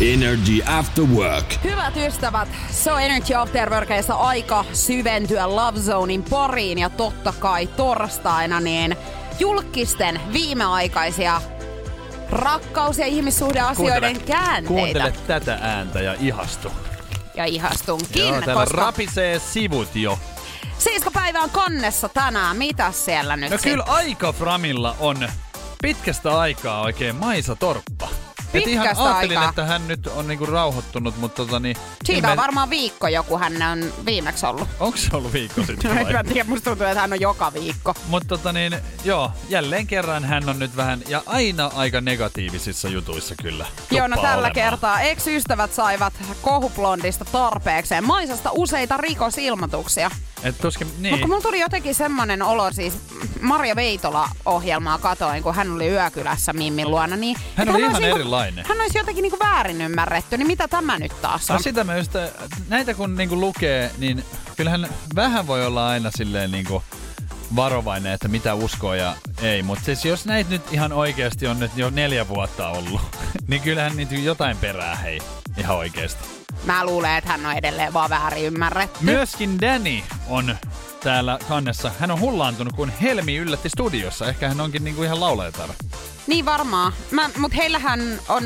[0.00, 1.54] Energy After Work.
[1.64, 7.66] Hyvät ystävät, se on Energy After Workissa aika syventyä Love Zonein pariin ja totta kai
[7.66, 8.96] torstaina niin
[9.38, 11.42] julkisten viimeaikaisia
[12.30, 14.68] rakkaus- ja ihmissuhdeasioiden käänteitä.
[14.68, 16.72] kuuntele tätä ääntä ja ihastu.
[17.38, 20.18] Ja ihastunkin, Joo, täällä koska rapisee sivut jo.
[20.78, 22.56] Siiska-päivä on kannessa tänään.
[22.56, 23.70] Mitäs siellä nyt No sit?
[23.72, 25.28] kyllä aika Framilla on
[25.82, 28.08] pitkästä aikaa oikein Maisa Torppa.
[28.54, 29.48] Et ihan Pitkästä ajattelin, aikaa.
[29.50, 31.76] että hän nyt on niinku rauhoittunut, mutta tota niin...
[32.04, 34.68] Siitä on varmaan viikko joku hän on viimeksi ollut.
[34.80, 36.12] Onko se ollut viikko sitten En vai?
[36.12, 37.94] mä tiedä, musta tuntuu, että hän on joka viikko.
[38.08, 43.34] Mutta tota niin, joo, jälleen kerran hän on nyt vähän, ja aina aika negatiivisissa jutuissa
[43.42, 43.66] kyllä.
[43.90, 44.52] Joo, no tällä olemaan.
[44.52, 48.04] kertaa ex-ystävät saivat kohublondista tarpeekseen.
[48.04, 50.10] Maisasta useita rikosilmoituksia.
[50.42, 51.12] Et tuskin, Niin.
[51.14, 52.94] Mutta mulla tuli jotenkin semmonen olo, siis
[53.40, 57.36] Marja Veitola-ohjelmaa katoin, kun hän oli yökylässä Mimmin luona, niin...
[57.56, 58.37] Hän oli olisi ihan niinku- erilainen.
[58.68, 61.56] Hän olisi jotenkin niinku väärin ymmärretty, niin mitä tämä nyt taas on?
[61.56, 62.12] No sitä mä just,
[62.68, 64.24] näitä kun niinku lukee, niin
[64.56, 66.82] kyllähän vähän voi olla aina silleen niinku
[67.56, 69.62] varovainen, että mitä uskoo ja ei.
[69.62, 73.00] Mutta siis jos näitä nyt ihan oikeasti on nyt jo neljä vuotta ollut,
[73.48, 75.20] niin kyllähän niitä jotain perää hei.
[75.56, 76.28] Ihan oikeasti.
[76.64, 79.04] Mä luulen, että hän on edelleen vaan väärin ymmärretty.
[79.04, 80.56] Myöskin Danny on
[81.00, 81.92] täällä kannessa.
[81.98, 84.26] Hän on hullaantunut, kun Helmi yllätti studiossa.
[84.26, 85.68] Ehkä hän onkin niinku ihan laulajatar.
[86.28, 86.92] Niin varmaan.
[87.10, 88.42] Mä, mut heillähän on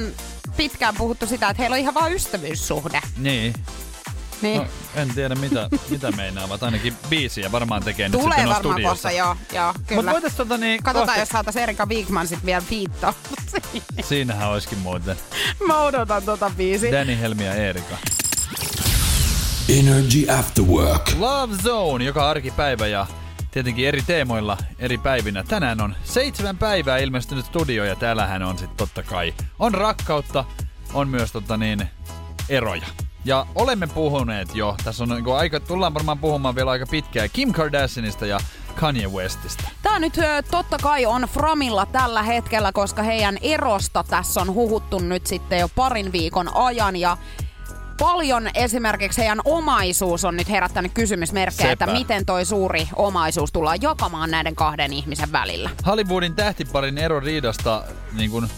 [0.56, 3.00] pitkään puhuttu sitä, että heillä on ihan vaan ystävyyssuhde.
[3.16, 3.54] Niin.
[4.42, 4.58] Niin.
[4.58, 6.62] No, en tiedä mitä, mitä meinaavat.
[6.62, 9.08] Ainakin biisiä varmaan tekee nyt Tulee sitten varmaan studiossa.
[9.08, 10.12] kohta, joo, joo kyllä.
[10.12, 10.82] voitais tota niin...
[10.82, 13.14] Katsotaan, kohta- jos saataisiin Erika Wigman sit vielä viittaa.
[14.08, 15.16] Siinähän olisikin muuten.
[15.66, 16.92] Mä odotan tota biisiä.
[16.92, 17.96] Danny, Helmi ja Eerika.
[19.68, 21.10] Energy After Work.
[21.18, 23.06] Love Zone, joka arkipäivä ja
[23.52, 25.44] tietenkin eri teemoilla eri päivinä.
[25.44, 30.44] Tänään on seitsemän päivää ilmestynyt studio ja täällähän on sitten totta kai on rakkautta,
[30.94, 31.88] on myös tota niin,
[32.48, 32.86] eroja.
[33.24, 37.52] Ja olemme puhuneet jo, tässä on niinku aika, tullaan varmaan puhumaan vielä aika pitkään Kim
[37.52, 38.38] Kardashianista ja
[38.74, 39.68] Kanye Westistä.
[39.82, 40.12] Tää nyt
[40.50, 45.68] totta kai on Framilla tällä hetkellä, koska heidän erosta tässä on huhuttu nyt sitten jo
[45.68, 47.16] parin viikon ajan ja
[48.02, 51.84] paljon esimerkiksi heidän omaisuus on nyt herättänyt kysymysmerkkejä, Sepä.
[51.84, 55.70] että miten toi suuri omaisuus tullaan jakamaan näiden kahden ihmisen välillä.
[55.86, 58.48] Hollywoodin tähtiparin eroriidasta niin kuin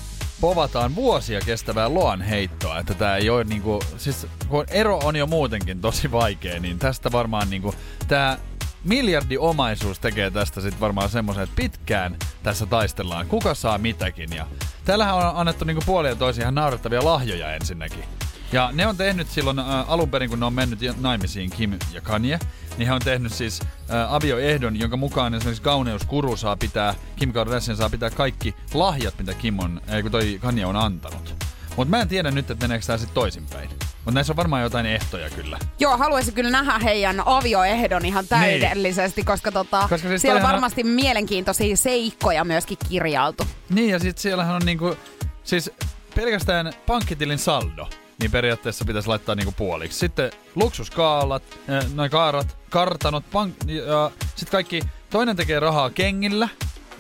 [0.41, 5.27] povataan vuosia kestävää loan heittoa, että tämä ei ole niinku, siis kun ero on jo
[5.27, 7.75] muutenkin tosi vaikea, niin tästä varmaan niinku,
[8.09, 8.39] tämä
[8.85, 14.33] miljardiomaisuus tekee tästä sitten varmaan semmoisen, että pitkään tässä taistellaan, kuka saa mitäkin.
[14.37, 14.47] Ja
[14.85, 18.05] täällähän on annettu niinku puolin ja toisin ihan naurettavia lahjoja ensinnäkin.
[18.53, 22.01] Ja ne on tehnyt silloin äh, alun perin, kun ne on mennyt naimisiin Kim ja
[22.01, 22.39] Kanye,
[22.79, 27.77] niin he on tehnyt siis äh, avioehdon, jonka mukaan esimerkiksi kauneuskuru saa pitää, Kim Kardashian
[27.77, 31.35] saa pitää kaikki lahjat, mitä Kim on, äh, kun toi Kanye on antanut.
[31.77, 33.69] Mutta mä en tiedä nyt, että meneekö tää sitten toisinpäin.
[33.71, 35.59] Mutta näissä on varmaan jotain ehtoja kyllä.
[35.79, 39.89] Joo, haluaisin kyllä nähdä heidän avioehdon ihan täydellisesti, koska, tota, Niin.
[39.89, 43.47] Koska siis siellä on toihan on- varmasti mielenkiintoisia seikkoja myöskin kirjailtu.
[43.71, 44.97] Niin, ja sitten siellähän on niinku,
[45.45, 45.71] siis
[46.15, 47.89] pelkästään pankkitilin saldo,
[48.21, 49.99] niin periaatteessa pitäisi laittaa niinku puoliksi.
[49.99, 56.49] Sitten luksuskaalat, äh, noin kaarat, kartanot, pank- ja sitten kaikki, toinen tekee rahaa kengillä,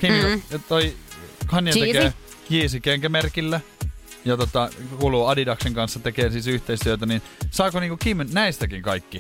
[0.01, 0.43] Kim, mm.
[0.69, 0.97] toi
[1.47, 1.93] Kanye Yeezy.
[1.93, 2.13] tekee
[2.51, 3.61] Yeezy kenkämerkillä,
[4.25, 9.19] ja tota, kuuluu Adidaksen kanssa tekee siis yhteistyötä, niin saako niinku Kim näistäkin kaikki?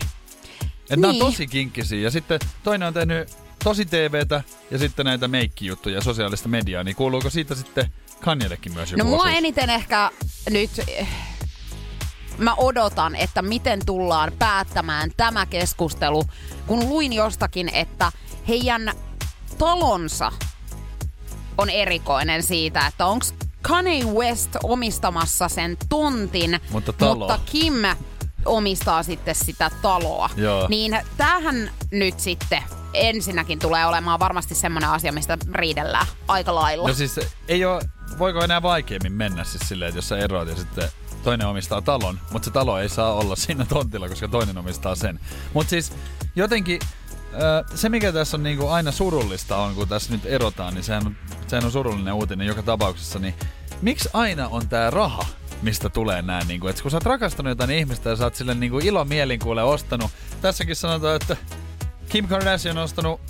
[0.90, 1.04] Et niin.
[1.04, 2.00] On tosi kinkkisiä.
[2.00, 3.28] Ja sitten toinen on tehnyt
[3.64, 7.86] tosi TVtä ja sitten näitä meikkijuttuja, sosiaalista mediaa, niin kuuluuko siitä sitten
[8.20, 9.38] Kanjellekin myös joku No mua osuus?
[9.38, 10.10] eniten ehkä
[10.50, 10.70] nyt...
[12.38, 16.24] Mä odotan, että miten tullaan päättämään tämä keskustelu,
[16.66, 18.12] kun luin jostakin, että
[18.48, 18.92] heidän
[19.58, 20.32] talonsa
[21.58, 23.26] on erikoinen siitä, että onko
[23.62, 27.14] Kanye West omistamassa sen tontin, Mutta talo.
[27.14, 27.74] mutta Kim
[28.46, 30.30] omistaa sitten sitä taloa.
[30.36, 30.66] Joo.
[30.68, 32.62] Niin tämähän nyt sitten
[32.94, 36.88] ensinnäkin tulee olemaan varmasti semmoinen asia, mistä riidellään aika lailla.
[36.88, 37.82] No siis ei ole,
[38.18, 40.88] voiko enää vaikeammin mennä siis silleen, että jos sä eroat ja sitten
[41.24, 45.20] toinen omistaa talon, mutta se talo ei saa olla siinä tontilla, koska toinen omistaa sen.
[45.54, 45.92] Mutta siis
[46.36, 46.78] jotenkin
[47.74, 51.16] se, mikä tässä on niinku aina surullista on, kun tässä nyt erotaan, niin sehän on,
[51.46, 53.34] sehän on surullinen uutinen joka tapauksessa, niin
[53.82, 55.26] miksi aina on tää raha,
[55.62, 58.54] mistä tulee näin, niinku, että kun sä oot rakastanut jotain ihmistä ja sä oot sille
[58.54, 60.10] niinku ilomielin kuule ostanut,
[60.42, 61.36] tässäkin sanotaan, että
[62.08, 63.20] Kim Kardashian on ostanut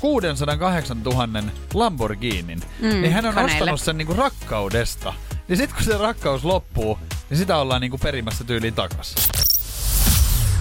[0.00, 1.28] 608 000
[1.74, 3.60] Lamborghinin, mm, niin hän on Kaneelle.
[3.62, 5.14] ostanut sen niinku rakkaudesta.
[5.48, 6.98] Niin sit kun se rakkaus loppuu,
[7.30, 9.14] niin sitä ollaan niinku perimässä tyyliin takas.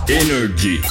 [0.10, 0.82] Energy.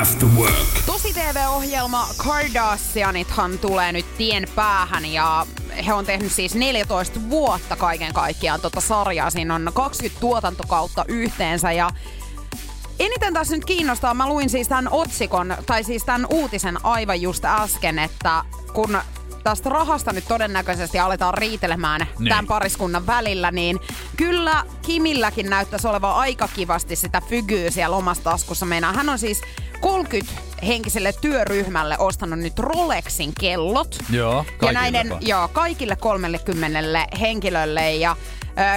[0.00, 0.84] After Work.
[0.86, 5.46] Tosi TV-ohjelma Kardashianithan tulee nyt tien päähän ja
[5.86, 9.30] he on tehnyt siis 14 vuotta kaiken kaikkiaan tota sarjaa.
[9.30, 11.90] Siinä on 20 tuotantokautta yhteensä ja
[12.98, 17.44] Eniten tässä nyt kiinnostaa, mä luin siis tämän otsikon, tai siis tämän uutisen aivan just
[17.44, 18.98] äsken, että kun
[19.44, 22.28] tästä rahasta nyt todennäköisesti aletaan riitelemään Niin.
[22.28, 23.80] tämän pariskunnan välillä, niin
[24.16, 28.66] kyllä Kimilläkin näyttäisi olevan aika kivasti sitä fygyä siellä omassa taskussa.
[28.66, 29.40] Meinaa, hän on siis
[29.80, 30.32] 30
[30.66, 33.96] henkiselle työryhmälle ostanut nyt Rolexin kellot.
[34.10, 35.20] Joo, Ja kaikille näiden, jopa.
[35.24, 37.94] joo, kaikille 30 henkilölle.
[37.94, 38.16] Ja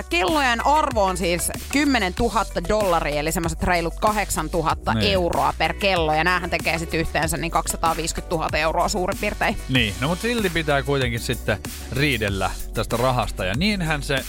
[0.10, 5.14] kellojen arvo on siis 10 000 dollaria, eli semmoiset reilut 8 000 Niin.
[5.14, 6.14] euroa per kello.
[6.14, 9.58] Ja näähän tekee sitten yhteensä niin 250 000 euroa suurin piirtein.
[9.70, 11.58] Niin, no mutta silti pitää kuitenkin sitten
[11.92, 13.46] riidellä tästä rahasta.
[13.46, 14.20] Ja niinhän se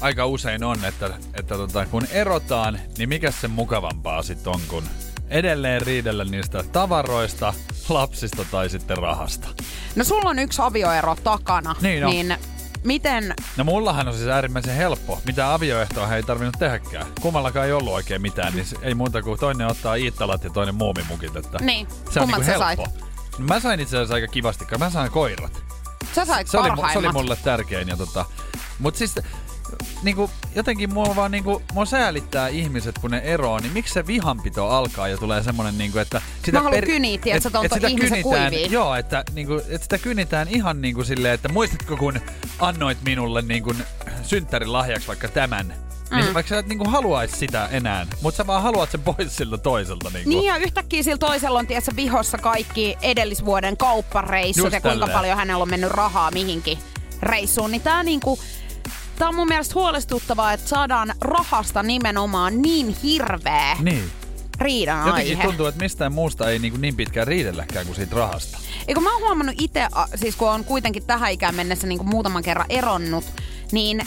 [0.00, 4.84] aika usein on, että, että tota, kun erotaan, niin mikä se mukavampaa sitten on, kun
[5.30, 7.54] edelleen riidellä niistä tavaroista,
[7.88, 9.48] lapsista tai sitten rahasta.
[9.96, 12.10] No sulla on yksi avioero takana, Niin on.
[12.10, 12.36] niin
[12.88, 13.34] miten...
[13.56, 15.20] No mullahan on siis äärimmäisen helppo.
[15.26, 17.06] Mitä avioehtoa ei tarvinnut tehdäkään.
[17.20, 21.36] Kummallakaan ei ollut oikein mitään, niin ei muuta kuin toinen ottaa iittalat ja toinen muumimukit.
[21.36, 22.86] Että Niin, se on niinku sä helppo.
[23.38, 25.62] No Mä sain itse asiassa aika kivasti, mä sain koirat.
[26.14, 27.88] Sä sait se oli, se oli mulle tärkein.
[27.88, 28.24] Ja tota,
[28.78, 29.14] mut siis
[30.02, 34.68] niinku, jotenkin mua vaan niinku, mua säälittää ihmiset, kun ne eroaa, niin miksi se vihanpito
[34.68, 38.22] alkaa ja tulee semmonen niinku, että sitä Mä haluan kyniä, tiedät sä, ton- ton ihmisen
[38.22, 38.66] kuivia.
[38.70, 42.20] Joo, että, niinku, että sitä kynitään ihan niinku silleen, että muistatko kun
[42.58, 43.74] annoit minulle niinku
[44.22, 45.68] synttärin lahjaksi vaikka tämän,
[46.10, 46.34] niin Mm.
[46.34, 50.10] vaikka sä et niinku haluaisi sitä enää, mutta sä vaan haluat sen pois siltä toiselta.
[50.10, 50.28] Niinku.
[50.30, 55.18] Niin ja yhtäkkiä sillä toisella on tiedätkö, vihossa kaikki edellisvuoden kauppareissut Just ja kuinka tälleen.
[55.18, 56.78] paljon hänellä on mennyt rahaa mihinkin
[57.22, 57.70] reissuun.
[57.70, 58.38] Niin tää niinku,
[59.18, 64.10] tää on mun mielestä huolestuttavaa, että saadaan rahasta nimenomaan niin hirveä Niin.
[64.60, 65.46] riidan Jotenkin aihe.
[65.48, 68.58] tuntuu, että mistään muusta ei niin, niin pitkään riidelläkään kuin siitä rahasta.
[68.88, 72.42] Eikö mä oon huomannut itse, siis kun on kuitenkin tähän ikään mennessä niin kuin muutaman
[72.42, 73.24] kerran eronnut,
[73.72, 74.06] niin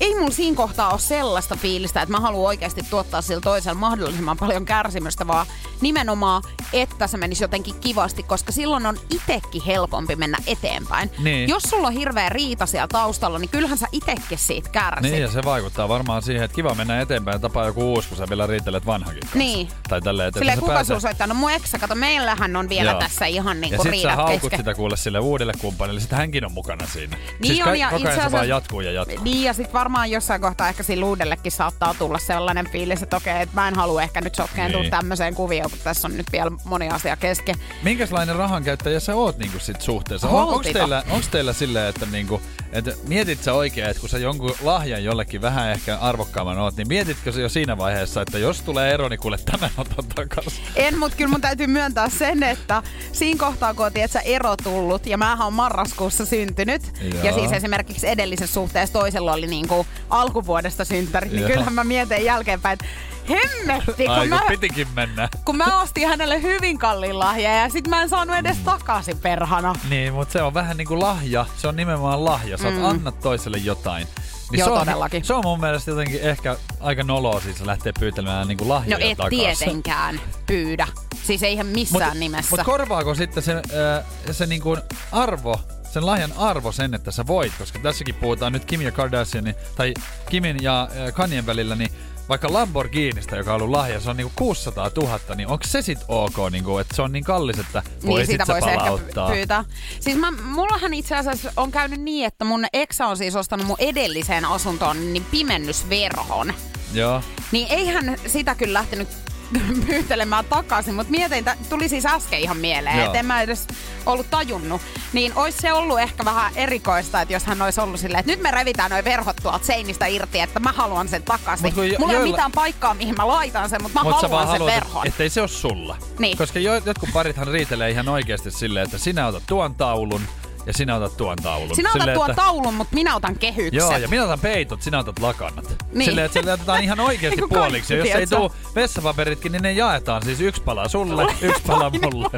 [0.00, 4.36] ei mulla siinä kohtaa ole sellaista fiilistä, että mä haluan oikeasti tuottaa sillä toisella mahdollisimman
[4.36, 5.46] paljon kärsimystä, vaan
[5.80, 6.42] nimenomaan,
[6.72, 11.10] että se menisi jotenkin kivasti, koska silloin on itekin helpompi mennä eteenpäin.
[11.18, 11.48] Niin.
[11.48, 15.02] Jos sulla on hirveä riita siellä taustalla, niin kyllähän sä itekin siitä kärsit.
[15.12, 18.18] Niin, ja se vaikuttaa varmaan siihen, että kiva mennä eteenpäin ja tapaa joku uusi, kun
[18.18, 19.38] sä vielä riitelet vanhakin kanssa.
[19.38, 19.68] Niin.
[19.88, 21.26] Tai tälleen, että Silleen se kuka pääsee- sulla soittaa?
[21.26, 23.00] No mun eksä, kato meillähän on vielä Joo.
[23.00, 24.58] tässä ihan niin ja kuin sit sä haukut kesken.
[24.58, 27.16] sitä kuule sille uudelle kumppanille, sit hänkin on mukana siinä.
[27.16, 29.24] Niin siis on, ja koko ajan itse se vaan asiassa- jatkuu ja jatkuu.
[29.24, 33.42] Niin, ja sitten varmaan jossain kohtaa ehkä sillä uudellekin saattaa tulla sellainen fiilis, että okei,
[33.42, 34.90] että mä en halua ehkä nyt sotkeentua Niin.
[34.90, 37.54] tämmöiseen kuvioon, kun tässä on nyt vielä moni asia kesken.
[37.82, 40.28] Minkälainen rahankäyttäjä sä oot niinku sit suhteessa?
[40.28, 42.40] On, onks teillä, onks teillä silleen, että niinku,
[42.72, 46.88] että mietit sä oikein, että kun sä jonkun lahjan jollekin vähän ehkä arvokkaamman oot, niin
[46.88, 50.64] mietitkö sä jo siinä vaiheessa, että jos tulee ero, niin kuule tämän otan takaisin?
[50.76, 52.82] En, mutta kyllä mun täytyy myöntää sen, että
[53.12, 56.82] siinä kohtaa, kun on tiedätkö, ero tullut, ja mähän on marraskuussa syntynyt,
[57.14, 57.24] Joo.
[57.24, 59.77] ja siis esimerkiksi edellisessä suhteessa toisella oli niinku
[60.10, 61.50] alkuvuodesta synttärit, niin Joo.
[61.50, 62.84] kyllähän mä mietin jälkeenpäin, että
[63.30, 65.28] hemmetti, kun Ai mä, kun pitikin mennä.
[65.44, 69.74] kun mä ostin hänelle hyvin kalliin lahja, ja sit mä en saanut edes takaisin perhana.
[69.90, 71.46] Niin, mutta se on vähän niinku lahja.
[71.56, 72.56] Se on nimenomaan lahja.
[72.58, 72.76] Sä mm.
[72.76, 72.84] Mm.
[72.84, 74.06] annat toiselle jotain.
[74.50, 75.24] Niin Joo, se on, todellakin.
[75.24, 79.16] Se on mun mielestä jotenkin ehkä aika noloa siis lähteä pyytelemään niinku No lahjoja et
[79.16, 79.38] takaisin.
[79.58, 80.86] tietenkään pyydä.
[81.24, 82.50] Siis eihän missään nimessä.
[82.50, 84.76] Mutta korvaako sitten se, äh, se niinku
[85.12, 85.60] arvo,
[85.92, 87.52] sen lahjan arvo sen, että sä voit?
[87.58, 89.94] Koska tässäkin puhutaan nyt Kim ja Kardashianin, tai
[90.30, 91.90] Kimin ja Kanyen välillä, niin
[92.28, 95.98] vaikka Lamborghinista, joka on ollut lahja, se on niinku 600 000, niin onko se sit
[96.08, 98.90] ok, niinku, että se on niin kallis, että niin sitä voisi ehkä
[99.32, 99.64] pyytää.
[100.00, 103.76] Siis mä, mullahan itse asiassa on käynyt niin, että mun eksä on siis ostanut mun
[103.78, 106.52] edelliseen asuntoon niin pimennysverhon.
[106.92, 107.22] Joo.
[107.52, 109.08] Niin eihän sitä kyllä lähtenyt
[109.86, 113.66] pyytelemään takaisin, mutta mietin, tä- tuli siis äsken ihan mieleen, että en mä edes
[114.06, 114.82] ollut tajunnut.
[115.12, 118.40] Niin olisi se ollut ehkä vähän erikoista, että jos hän olisi ollut silleen, että nyt
[118.42, 121.74] me revitään noin verhot tuolta seinistä irti, että mä haluan sen takaisin.
[121.74, 124.14] Mut jo- Mulla ei ole joilla- mitään paikkaa, mihin mä laitan sen, mutta mä Mut
[124.22, 125.06] haluan sen haluat, verhon.
[125.06, 125.96] et- ettei se ole sulla.
[126.18, 126.38] Niin.
[126.38, 130.22] Koska jo, jotkut parithan riitelee ihan oikeasti silleen, että sinä otat tuon taulun
[130.68, 131.76] ja sinä otat tuon taulun.
[131.76, 133.72] Sinä otat Silleen, tuon että- taulun, mutta minä otan kehykset.
[133.74, 135.84] Joo, ja minä otan peitot, sinä otat lakanat.
[135.92, 136.04] Niin.
[136.04, 137.94] Silleen, että sille otetaan ihan oikeasti Niinku puoliksi.
[137.94, 140.22] Ja jos ei tuu vessapaperitkin, niin ne jaetaan.
[140.22, 142.30] Siis yksi pala sulle, yksi pala mulle.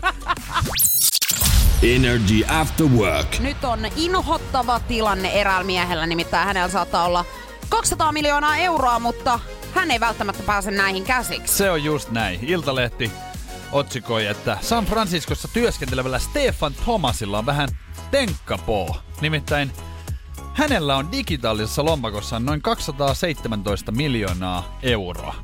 [1.83, 3.39] Energy After Work.
[3.39, 7.25] Nyt on inhottava tilanne eräällä miehellä, nimittäin hänellä saattaa olla
[7.69, 9.41] 200 miljoonaa euroa, mutta
[9.75, 11.55] hän ei välttämättä pääse näihin käsiksi.
[11.57, 12.41] Se on just näin.
[12.43, 13.11] Iltalehti
[13.73, 17.69] otsikoi, että San Franciscossa työskentelevällä Stefan Thomasilla on vähän
[18.11, 18.97] tenkkapoo.
[19.21, 19.73] Nimittäin
[20.55, 25.35] hänellä on digitaalisessa lompakossaan noin 217 miljoonaa euroa.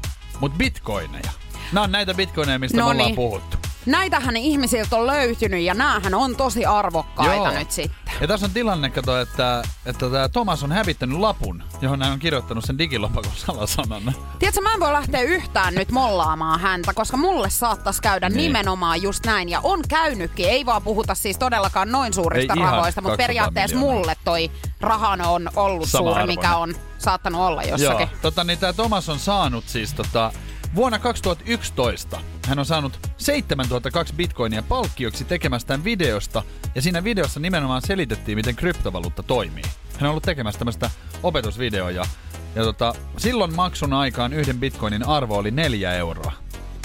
[0.41, 1.31] Mutta bitcoineja.
[1.72, 3.01] Nämä on näitä bitcoineja, mistä me Noniin.
[3.01, 3.55] ollaan puhuttu.
[3.87, 8.14] Näitähän ihmisiltä on löytynyt ja näähän on tosi arvokkaita nyt sitten.
[8.20, 12.18] Ja tässä on tilanne, kato, että, että tämä Thomas on hävittänyt lapun, johon hän on
[12.18, 14.14] kirjoittanut sen digilopakon salasanan.
[14.39, 18.37] Tiedätkö, mä en voi lähteä yhtään nyt mollaamaan häntä, koska mulle saattaisi käydä Niin.
[18.39, 19.49] nimenomaan just näin.
[19.49, 23.76] Ja on käynytkin, ei vaan puhuta siis todellakaan noin suurista Ei rahoista, mutta 200 periaatteessa
[23.76, 23.99] miljoonaa.
[23.99, 26.39] mulle toi raha on ollut Sama suuri, arvoinen.
[26.39, 28.09] mikä on saattanut olla jossakin.
[28.12, 30.32] Joo, tota, niin tämä Thomas on saanut siis tota,
[30.74, 36.42] vuonna 2011 hän on saanut 7002 bitcoinia palkkioksi tekemästään videosta,
[36.74, 39.64] ja siinä videossa nimenomaan selitettiin, miten kryptovaluutta toimii.
[39.92, 40.90] Hän on ollut tekemässä tämmöistä
[41.22, 42.07] opetusvideoa ja,
[42.55, 46.32] ja tota, silloin maksun aikaan yhden bitcoinin arvo oli neljä euroa.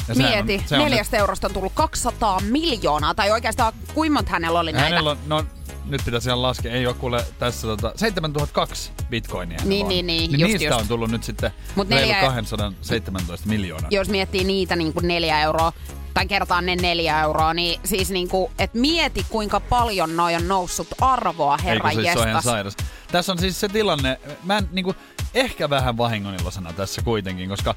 [0.07, 4.31] Ja Mieti, on, se on neljästä eurosta on tullut 200 miljoonaa, tai oikeastaan kuinka monta
[4.31, 4.89] hänellä oli näitä?
[4.89, 5.45] Hänellä on, no
[5.85, 9.59] nyt pitäisi ihan laskea, ei ole kuule tässä tota, 7002 bitcoinia.
[9.63, 10.81] Niin, niin, niin, niin just, niistä just.
[10.81, 13.87] on tullut nyt sitten Mut reilu neljä- 217 miljoonaa.
[13.91, 15.73] Jos miettii niitä niin kuin neljä euroa,
[16.13, 20.47] tai kertaan ne neljä euroa, niin siis niin kuin, et mieti kuinka paljon noin on
[20.47, 22.77] noussut arvoa, herra Eikö siis se on ihan sairas.
[23.11, 24.95] Tässä on siis se tilanne, mä en, niin kuin,
[25.33, 27.75] ehkä vähän vahingonilosana tässä kuitenkin, koska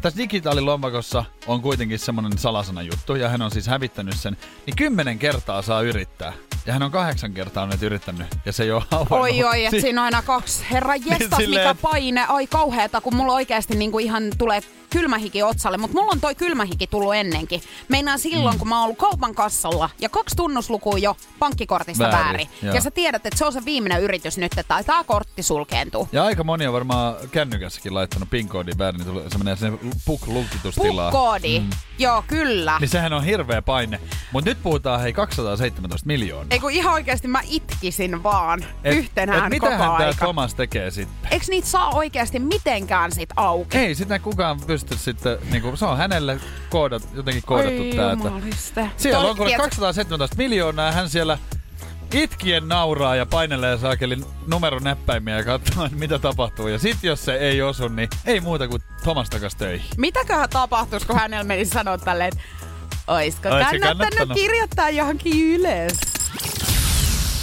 [0.00, 5.18] tässä digitaalilompakossa on kuitenkin semmoinen salasana juttu, ja hän on siis hävittänyt sen, niin kymmenen
[5.18, 6.32] kertaa saa yrittää.
[6.66, 9.10] Ja hän on kahdeksan kertaa nyt yrittänyt, ja se ei ole avoinut.
[9.10, 10.64] Oi oi, että Si- siinä on aina kaksi.
[10.70, 12.24] Herra jestas, silleen, mikä paine.
[12.28, 14.60] Ai kauheeta, kun mulla oikeasti niinku ihan tulee
[14.98, 15.76] kylmähiki otsalle.
[15.76, 17.62] Mutta mulla on toi kylmähiki tullut ennenkin.
[17.88, 18.58] Meinaan silloin, mm.
[18.58, 22.74] kun mä oon ollut kaupan kassalla ja kaksi tunnuslukua jo pankkikortista Väärin, väärin.
[22.74, 26.08] Ja sä tiedät, että se on se viimeinen yritys nyt, että tää kortti sulkeentuu.
[26.12, 31.10] Ja aika moni on varmaan kännykässäkin laittanut PIN-koodin väärin, niin se menee sinne puk-lukitustilaan.
[31.12, 31.60] Pukkoodi.
[31.60, 31.70] Mm.
[31.98, 32.76] Joo, kyllä.
[32.80, 34.00] Niin sehän on hirveä paine.
[34.32, 36.46] Mutta nyt puhutaan hei 217 miljoonaa.
[36.50, 40.24] Ei kun ihan oikeasti mä itkisin vaan Et- yhtenään et koko tää aika.
[40.24, 41.32] Thomas tekee sitten?
[41.32, 43.78] Eiks niitä saa oikeasti mitenkään sit auki?
[43.78, 48.12] Ei sitä kukaan pysty sitten, niinku, se on hänelle koodat, jotenkin koodattu Oi tää.
[48.12, 48.90] Että jumaliste.
[48.96, 51.38] siellä on kuule tiedät- 217 miljoonaa ja hän siellä
[52.12, 56.68] itkien nauraa ja painelee saakeli numeronäppäimiä ja katsoo, mitä tapahtuu.
[56.68, 59.86] Ja sit jos se ei osu, niin ei muuta kuin Thomas takas töihin.
[59.96, 62.40] Mitäköhän tapahtuisi, kun hänellä menisi sanoa tälleen, että
[63.06, 64.38] oisko kannattanut, kannattanut?
[64.38, 65.98] kirjoittaa johonkin ylös?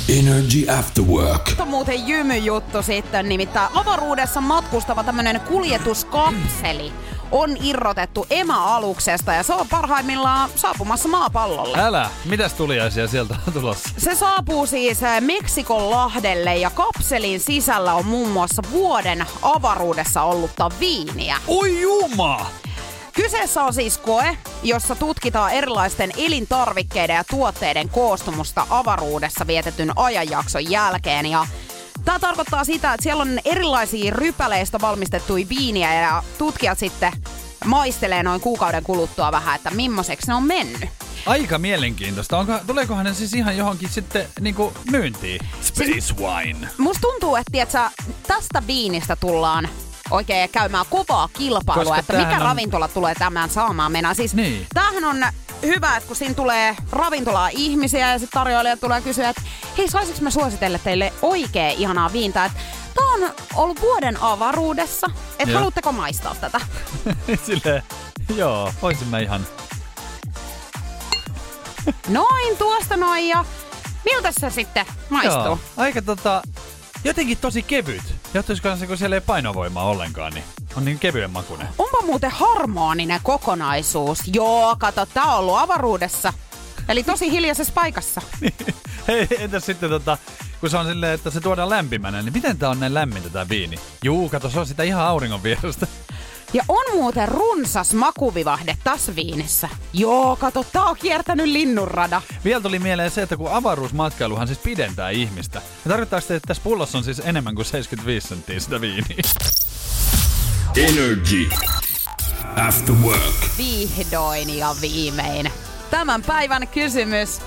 [0.09, 1.49] Energy After Work.
[1.49, 6.91] Nyt on muuten jymyjuttu sitten, nimittäin avaruudessa matkustava tämmönen kuljetuskapseli
[7.32, 11.77] on irrotettu EMA-aluksesta ja se on parhaimmillaan saapumassa maapallolle.
[11.82, 13.89] Älä, mitäs tuliaisia sieltä on tulossa?
[13.97, 20.71] Se saapuu siis äh, Meksikon lahdelle ja kapselin sisällä on muun muassa vuoden avaruudessa ollutta
[20.79, 21.38] viiniä.
[21.47, 22.45] Oi juma!
[23.13, 31.25] Kyseessä on siis koe, jossa tutkitaan erilaisten elintarvikkeiden ja tuotteiden koostumusta avaruudessa vietetyn ajanjakson jälkeen.
[31.25, 31.47] Ja
[32.05, 37.11] Tämä tarkoittaa sitä, että siellä on erilaisia rypäleistä valmistettuja viiniä ja tutkijat sitten
[37.65, 40.89] maistelee noin kuukauden kuluttua vähän, että millaiseksi ne on mennyt.
[41.25, 42.37] Aika mielenkiintoista.
[42.37, 45.39] Onko, tuleekohan ne siis ihan johonkin sitten niinku myyntiin?
[45.61, 46.67] Space wine.
[46.77, 47.79] Musta tuntuu, että tiiätkö,
[48.27, 49.67] tästä viinistä tullaan
[50.09, 54.13] oikein käymään kovaa kilpailua, Koska että mikä on- ravintola tulee tämän saamaan mennä.
[54.13, 54.67] Siis Niin.
[54.73, 55.23] tämähän on
[55.62, 59.41] hyvä, että kun siinä tulee ravintolaa ihmisiä ja sitten tarjoilija tulee kysyä, että
[59.78, 62.59] hei, saisinko mä suositella teille oikein ihanaa viintä, että
[62.95, 65.07] tää on ollut vuoden avaruudessa,
[65.39, 66.62] että haluatteko maistaa tätä?
[67.45, 67.84] Silleen,
[68.36, 69.47] joo, voisin mä ihan...
[72.07, 73.45] Noin, tuosta noin ja
[74.05, 75.43] miltä se sitten maistuu?
[75.43, 76.41] Joo, aika tota,
[77.03, 78.03] jotenkin tosi kevyt.
[78.34, 80.43] Johtuisiko se, kun siellä ei painovoimaa ollenkaan, niin
[80.78, 81.67] on niin kevyen makuinen.
[81.78, 84.19] Onpa muuten harmoninen kokonaisuus.
[84.34, 86.34] Joo, kato, tää on ollut avaruudessa.
[86.89, 88.22] Eli tosi hiljaisessa paikassa.
[89.07, 90.17] Hei, entäs sitten tota,
[90.59, 93.49] kun se on silleen, että se tuodaan lämpimänä, niin miten tää on näin lämmintä tää
[93.49, 93.80] viini?
[94.03, 95.88] Juu, kato, se on sitä ihan auringon vierestä.
[96.53, 99.69] Ja on muuten runsas makuvivahde tässä viinissä.
[99.93, 102.22] Joo, kato, tää on kiertänyt linnunrada.
[102.45, 105.61] Vielä tuli mieleen se, että kun avaruusmatkailuhan siis pidentää ihmistä.
[105.86, 109.22] Ja tarkoittaa sitä, että tässä pullossa on siis enemmän kuin 75 senttiä sitä viiniä.
[110.78, 111.49] Energy
[112.67, 113.22] After Work.
[113.57, 115.51] Vihdoin ja viimein.
[115.89, 117.41] Tämän päivän kysymys.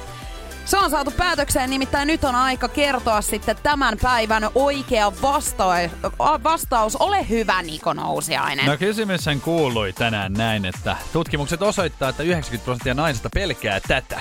[0.64, 5.64] Se on saatu päätökseen, nimittäin nyt on aika kertoa sitten tämän päivän oikea vasta-
[6.44, 6.96] vastaus.
[6.96, 8.66] Ole hyvä, Niko Nousiainen.
[8.66, 14.20] No kysymyshän kuului tänään näin, että tutkimukset osoittaa, että 90 prosenttia naisista pelkää tätä.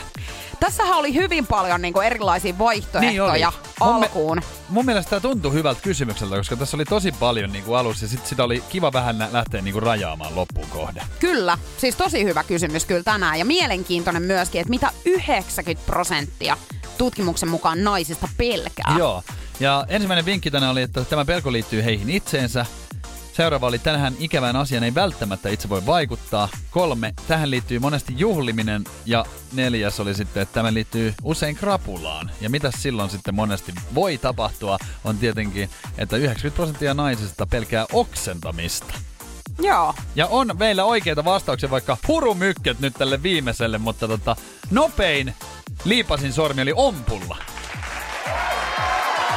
[0.60, 3.42] Tässähän oli hyvin paljon niinku erilaisia vaihtoehtoja Niin oli.
[3.82, 4.42] Mun me- alkuun.
[4.74, 8.10] Mun mielestä tämä tuntui hyvältä kysymykseltä, koska tässä oli tosi paljon niin kuin alussa ja
[8.10, 11.02] sit sitä oli kiva vähän lähteä niin kuin rajaamaan loppuun kohde.
[11.20, 16.58] Kyllä, siis tosi hyvä kysymys kyllä tänään ja mielenkiintoinen myöskin, että mitä 90 prosenttia
[16.98, 18.96] tutkimuksen mukaan naisista pelkää.
[18.98, 19.24] Joo.
[19.60, 22.66] Ja ensimmäinen vinkki tänään oli, että tämä pelko liittyy heihin itseensä.
[23.34, 26.50] Seuraava oli, tähän ikävään asiaan ei välttämättä itse voi vaikuttaa.
[26.72, 28.84] Kolme, tähän liittyy monesti juhliminen.
[29.06, 32.32] Ja neljäs oli sitten, että tämä liittyy usein krapulaan.
[32.42, 38.94] Ja mitä silloin sitten monesti voi tapahtua, on tietenkin, että 90 prosenttia naisista pelkää oksentamista.
[39.60, 39.94] Joo.
[40.16, 44.36] Ja on meillä oikeita vastauksia, vaikka hurumykket nyt tälle viimeiselle, mutta tota,
[44.72, 45.34] nopein
[45.84, 47.38] liipasin sormi oli ompulla.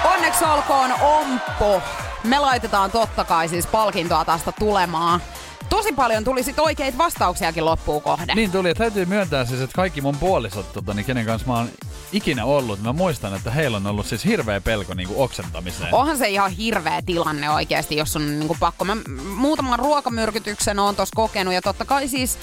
[0.04, 1.82] Onneksi olkoon Omppo.
[2.26, 5.20] Me laitetaan totta kai siis palkintoa tästä tulemaan.
[5.68, 8.36] tosi paljon tuli sit oikeita vastauksiakin loppuun kohden.
[8.36, 11.56] Niin tuli, että täytyy myöntää siis, että kaikki mun puolisot, tota, niin kenen kanssa mä
[11.56, 11.68] oon
[12.12, 15.94] ikinä ollut, mä muistan, että heillä on ollut siis hirveä pelko niin kuin oksentamiseen.
[15.94, 18.84] Onhan se ihan hirveä tilanne oikeasti, jos on niin kuin pakko.
[18.84, 18.96] Mä
[19.36, 22.38] muutaman ruokamyrkytyksen oon tossa kokenut ja totta kai siis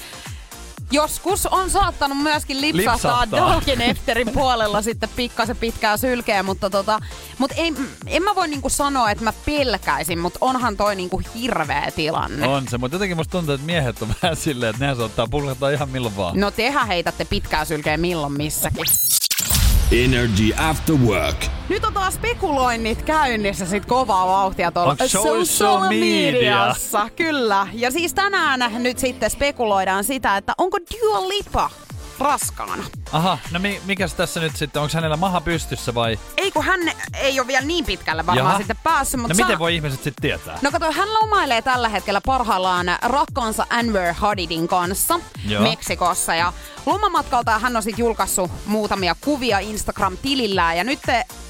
[0.94, 3.54] joskus on saattanut myöskin lipsahtaa, Lipsahtaa.
[3.54, 7.00] Dagenefterin puolella sitten pikkasen pitkää sylkeä, mutta tota,
[7.38, 7.74] mut ei,
[8.06, 12.46] en mä voi niinku sanoa, että mä pelkäisin, mutta onhan toi niinku hirveä tilanne.
[12.46, 15.70] On se, mutta jotenkin musta tuntuu, että miehet on vähän silleen, että nehän saattaa pulkata
[15.70, 16.40] ihan milloin vaan.
[16.40, 18.84] No tehän heitätte pitkää sylkeä milloin missäkin.
[19.94, 21.46] Energy After Work.
[21.68, 26.32] Nyt on taas spekuloinnit käynnissä sit kovaa vauhtia tuolla social media?
[26.32, 27.08] mediassa.
[27.16, 27.66] Kyllä.
[27.72, 31.70] Ja siis tänään nyt sitten spekuloidaan sitä, että onko Dua Lipa
[32.18, 32.84] raskaana.
[33.12, 36.18] Aha, no mi- mikäs tässä nyt sitten, onko hänellä maha pystyssä vai?
[36.36, 36.80] Ei kun hän
[37.14, 38.58] ei ole vielä niin pitkälle varmaan Jaha.
[38.58, 39.20] sitten päässyt.
[39.20, 40.58] Mutta No saa- miten voi ihmiset sitten tietää?
[40.62, 45.62] No kato, hän lomailee tällä hetkellä parhaillaan rakkaansa Anwar Hadidin kanssa Joo.
[45.62, 46.34] Meksikossa.
[46.34, 46.52] Ja
[46.86, 50.76] lomamatkalta hän on sitten julkaissut muutamia kuvia Instagram-tilillään.
[50.76, 51.00] Ja nyt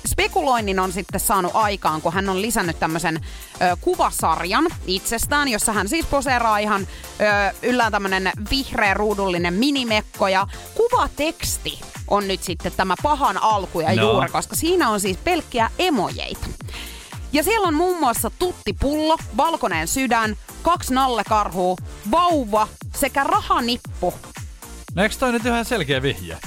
[0.09, 3.21] spekuloinnin on sitten saanut aikaan, kun hän on lisännyt tämmöisen
[3.63, 10.29] ö, kuvasarjan itsestään, jossa hän siis poseeraa ihan ö, yllään tämmönen vihreä ruudullinen minimekko.
[10.29, 14.03] Ja kuvateksti on nyt sitten tämä pahan alku ja No.
[14.03, 16.47] juuri, koska siinä on siis pelkkiä emojeita.
[17.33, 21.77] Ja siellä on muun muassa tuttipullo, valkoinen sydän, kaksi nallekarhua,
[22.11, 24.15] vauva sekä rahanippu.
[24.95, 26.39] No eikö toi nyt ihan selkeä vihje?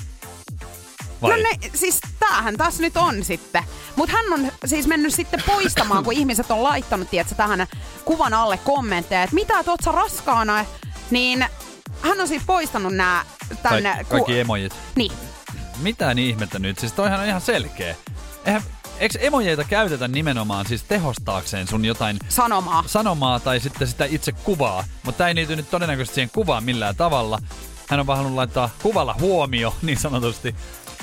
[1.22, 1.32] Vai?
[1.32, 3.64] No ne, siis tämähän tässä nyt on sitten.
[3.96, 7.68] Mutta hän on siis mennyt sitten poistamaan, kun ihmiset on laittanut, tiedätkö, tähän
[8.06, 10.66] kuvan alle kommentteja, että mitä, oot sä raskaana?
[11.12, 11.46] Niin
[12.02, 13.26] hän on siis poistanut nämä
[13.64, 13.94] tänne...
[13.94, 14.74] Kaik- kaikki emojit.
[14.96, 15.12] Niin.
[15.80, 16.80] Mitä niin ihmettä nyt?
[16.80, 17.96] Siis toihan on ihan selkeä.
[18.46, 18.64] Eihän,
[19.00, 22.84] eikö emojeita käytetä nimenomaan siis tehostaakseen sun jotain Sanomaa.
[22.88, 26.96] sanomaa tai sitten sitä itse kuvaa, mutta tämä ei liity nyt todennäköisesti siihen kuvaan millään
[26.96, 27.40] tavalla.
[27.90, 30.56] Hän on vaan halunnut laittaa kuvalla huomio, niin sanotusti.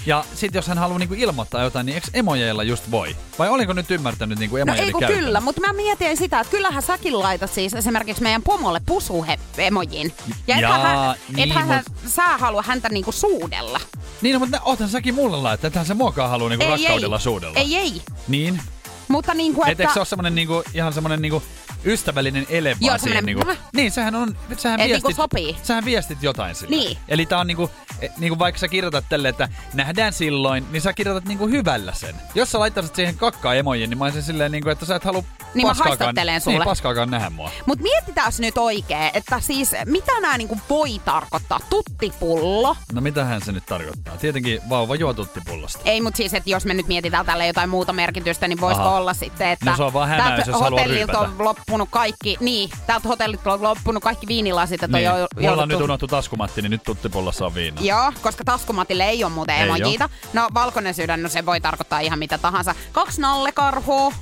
[0.06, 3.16] Ja sitten jos hän haluaa niinku ilmoittaa jotain, niin eikö emojeilla just voi?
[3.38, 5.18] Vai olinko nyt ymmärtänyt niinku No emojeiden ei kun käytön?
[5.18, 10.12] kyllä, mutta mä mietin sitä, että kyllähän säkin laitat siis esimerkiksi meidän pomolle pusuemojin.
[10.46, 13.80] Ja ethän, Jaa, hän, niin, ethän hän, mut- sä halua häntä niinku suudella.
[14.22, 17.22] Niin, no, mutta oothan säkin mulle laittaa, että se muokaa haluaa niinku rakkaudella ei.
[17.22, 17.58] suudella.
[17.58, 18.02] Ei, ei.
[18.28, 18.60] Niin?
[19.08, 19.82] Mutta niinku, Et että...
[19.82, 21.42] eikö se ole semmonen niinku, ihan semmonen niinku
[21.86, 23.58] ystävällinen ele Joo, vaan siihen semmonen niinku, mäh.
[23.76, 25.56] Niin, sehän on, sähän Et viestit, niinku sopii.
[25.62, 26.76] sähän viestit jotain sille.
[26.76, 26.98] Niin.
[27.08, 27.70] Eli tää on niinku,
[28.00, 32.14] e, niinku vaikka sä kirjoitat tälle, että nähdään silloin, niin sä kirjoitat niinku hyvällä sen.
[32.34, 35.24] Jos sä laittaisit siihen kakkaa emojiin, niin mä olisin silleen niinku, että sä et halua
[35.54, 36.58] Niin mä haistattelen sulle.
[36.58, 37.50] Niin, paskaakaan nähdä mua.
[37.66, 41.60] Mut mietitään nyt oikein, että siis mitä nämä niinku voi tarkoittaa?
[41.70, 42.76] Tuttipullo?
[42.92, 44.16] No mitähän se nyt tarkoittaa?
[44.16, 45.78] Tietenkin vauva juo tuttipullosta.
[45.84, 48.96] Ei, mutta siis, että jos me nyt mietitään tälle jotain muuta merkitystä, niin voisiko Aha.
[48.96, 52.70] olla sitten, että No se on vaan hämäys, täältä jos hotellilta on loppunut kaikki, niin,
[52.86, 55.10] täältä hotellilta on loppunut kaikki viinilasit, että Niin.
[55.10, 57.80] on jo, Mulla on nyt unohtu taskumatti, niin nyt tuttipullossa on viina.
[57.80, 60.08] Joo, koska taskumatille ei ole muuten emojiita.
[60.32, 62.74] No valkoinen sydän, no se voi tarkoittaa ihan mitä tahansa.
[62.92, 64.12] Kaksi nallekarhua.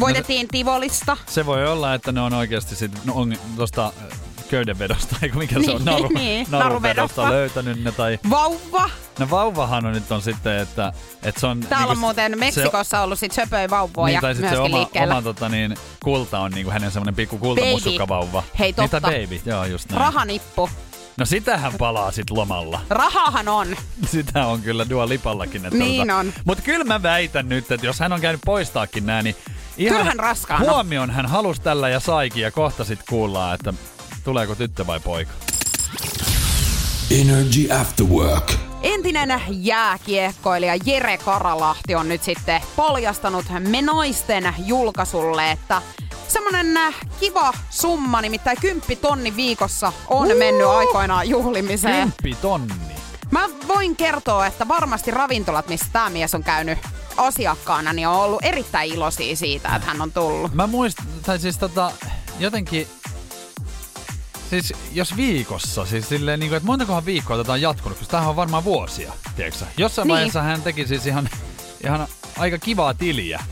[0.00, 1.16] Voitettiin No Tivolista.
[1.26, 4.18] Se voi olla, että ne on oikeasti sit, no, on tosta äh,
[4.50, 7.30] köydenvedosta, eikö mikä se on, Niin, naru, niin, naruvedosta naruvedosta.
[7.30, 7.92] löytänyt ne.
[7.92, 8.90] Tai, Vauva.
[9.18, 10.92] no vauvahan on nyt on sitten, että,
[11.22, 11.60] että se on...
[11.60, 14.76] Täällä on niinku muuten se- Meksikossa ollut sit söpöi vauvoja niin, tai myöskin se oma,
[14.76, 15.14] liikkeellä.
[15.14, 15.74] oma tota, niin,
[16.04, 18.42] kulta on niinku hänen semmonen pikku kultamusukkavauva.
[18.58, 19.08] Hei, Niin, tai totta.
[19.08, 20.00] baby, joo just näin.
[20.00, 20.70] Rahanippu.
[21.18, 22.80] No sitähän palaa sit lomalla.
[22.90, 23.76] Rahahan on.
[24.06, 25.66] Sitä on kyllä Dua Lipallakin.
[25.66, 26.32] Että Niin on.
[26.44, 29.36] Mutta kyllä mä väitän nyt, että jos hän on käynyt poistaakin nää, niin
[29.76, 30.72] ihan Kyllä hän raskaana.
[30.72, 33.74] huomion hän halusi tällä ja saikin ja kohta sit kuullaan, että
[34.24, 35.32] tuleeko tyttö vai poika.
[37.20, 38.52] Energy After Work.
[38.82, 45.82] Entinen jääkiekkoilija Jere Karalahti on nyt sitten paljastanut me naisten julkaisulle, että
[46.28, 52.02] semmonen äh, kiva summa, nimittäin 10 tonni viikossa on mennyt aikoinaan juhlimiseen.
[52.02, 52.74] Kymppi tonni.
[53.30, 56.78] Mä voin kertoa, että varmasti ravintolat, missä tämä mies on käynyt
[57.16, 60.54] asiakkaana, niin on ollut erittäin iloisia siitä, että hän on tullut.
[60.54, 61.92] Mä muistan, tai siis tota,
[62.38, 62.88] jotenkin,
[64.50, 68.30] siis jos viikossa, siis silleen niin kuin, että montakohan viikkoa tätä on jatkunut, koska tämähän
[68.30, 69.64] on varmaan vuosia, tiedätkö?
[69.76, 70.12] Jossain Niin.
[70.14, 71.28] vaiheessa hän teki siis ihan,
[71.84, 72.06] ihan
[72.38, 73.42] aika kivaa tiliä.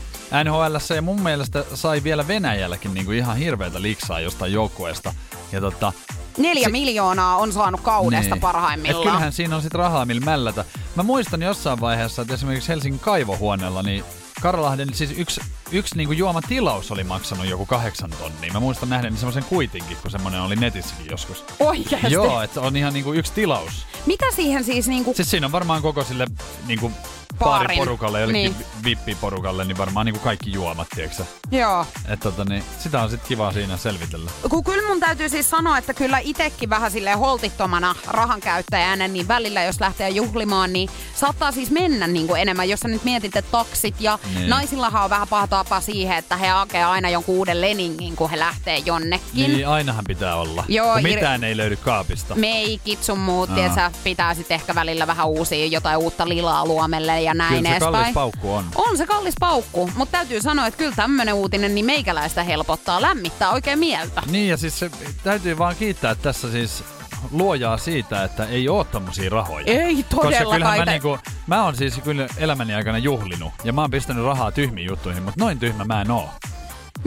[0.43, 5.13] NHLssä ja mun mielestä sai vielä Venäjälläkin niin kuin ihan hirveätä liksaa jostain joukkueesta.
[5.51, 5.93] Ja tota,
[6.37, 8.41] Neljä Se- miljoonaa on saanut kaudesta niin.
[8.41, 9.01] parhaimmillaan.
[9.01, 10.65] Et kyllähän siinä on sit rahaa millä mällätä.
[10.95, 14.03] Mä muistan jossain vaiheessa, että esimerkiksi Helsingin kaivohuoneella, niin
[14.41, 18.53] Karlahden siis yksi, yksi niinku juomatilaus oli maksanut joku kahdeksan tonnia.
[18.53, 21.45] Mä muistan nähden semmoisen kuitinkin, kun semmoinen oli netissäkin joskus.
[21.59, 22.13] Oikeasti.
[22.13, 23.85] Joo, että on ihan niinku yksi tilaus.
[24.05, 25.13] Mitä siihen siis niinku...
[25.13, 26.27] Siis siinä on varmaan koko sille
[26.67, 26.91] niinku
[27.39, 27.67] baarin.
[27.67, 28.65] baariporukalle, jollekin Niin.
[28.83, 31.85] vippiporukalle, niin varmaan niin kuin kaikki juomat, tiedätkö Joo.
[32.07, 34.31] Et tota, niin, sitä on sitten kiva siinä selvitellä.
[34.49, 39.27] Kun kyllä mun täytyy siis sanoa, että kyllä itekin vähän sille holtittomana rahan käyttäjänä, niin
[39.27, 42.69] välillä jos lähtee juhlimaan, niin saattaa siis mennä niin kuin enemmän.
[42.69, 44.49] Jos sä nyt mietit, että taksit ja Niin.
[44.49, 48.39] naisillahan on vähän paha tapa siihen, että he hakee aina jonkun uuden leningin, kun he
[48.39, 49.51] lähtee jonnekin.
[49.53, 50.63] Niin ainahan pitää olla.
[50.67, 52.35] Joo, kun ir- mitään ei löydy kaapista.
[52.35, 57.33] meikit sun muut, sä pitää sitten ehkä välillä vähän uusia jotain uutta lilaa luomelle ja
[57.33, 57.93] näin Kyllä se edespäin.
[57.93, 58.65] kallis paukku on.
[58.75, 63.49] On se kallis paukku, mutta täytyy sanoa, että kyllä tämmönen uutinen niin meikäläistä helpottaa, lämmittää
[63.51, 64.21] oikein mieltä.
[64.29, 64.91] Niin ja siis se,
[65.23, 66.83] täytyy vaan kiittää tässä siis
[67.31, 69.65] luojaa siitä, että ei oo tommosia rahoja.
[69.67, 70.53] Ei Koska todellakaan.
[70.55, 71.17] kyllähän mä, niinku,
[71.47, 75.43] mä oon siis kyllä elämäni aikana juhlinut ja mä oon pistänyt rahaa tyhmiin juttuihin, mutta
[75.43, 76.29] noin tyhmä mä en oo.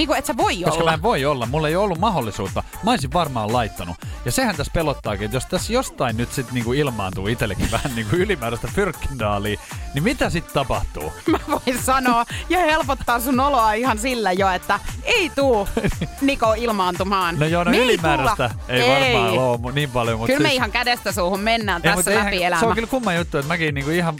[0.00, 0.90] Niin kuin, et sä voi Koska olla.
[0.90, 2.62] mä en voi olla, mulla ei ollut mahdollisuutta.
[2.82, 3.96] Mä olisin varmaan laittanut.
[4.24, 8.16] Ja sehän tässä pelottaakin, että jos tässä jostain nyt sit niinku ilmaantuu itsellekin vähän niinku
[8.16, 9.60] ylimääräistä fyrkkendaalia,
[9.94, 11.12] niin mitä sitten tapahtuu?
[11.32, 15.68] Mä voin sanoa ja helpottaa sun oloa ihan sillä jo, että ei tuu
[16.20, 17.38] Niko ilmaantumaan.
[17.38, 18.72] No joo, no Me ei ylimääräistä tulla.
[18.78, 22.10] ei, varmaan ole niin paljon, mutta Kyllä me siis, ihan kädestä suuhun mennään ei, tässä
[22.10, 22.60] läpi eihän- elämä.
[22.60, 24.14] Se on kyllä kumma juttu, että mäkin niinku ihan,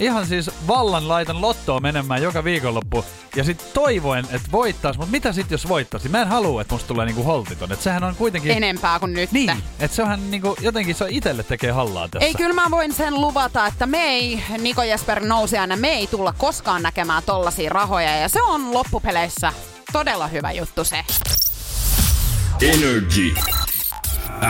[0.00, 3.04] ihan siis vallan laitan lottoa menemään joka viikonloppu
[3.36, 6.08] ja sitten toivoen, että voittais, mutta mitä sitten jos voittaisi?
[6.08, 8.52] Mä en halua, että musta tulee niinku holtiton, että sehän on kuitenkin...
[8.52, 9.32] Enempää kuin nyt.
[9.32, 12.26] Niin, että se onhan niinku, jotenkin se itselle tekee hallaa tässä.
[12.26, 16.34] Ei, kyllä mä voin sen luvata, että me ei, Niko Jesper nousijana, me ei tulla
[16.38, 18.16] koskaan näkemään tollasia rahoja.
[18.16, 19.52] Ja se on loppupeleissä
[19.92, 21.04] todella hyvä juttu se.
[22.62, 23.34] Energy.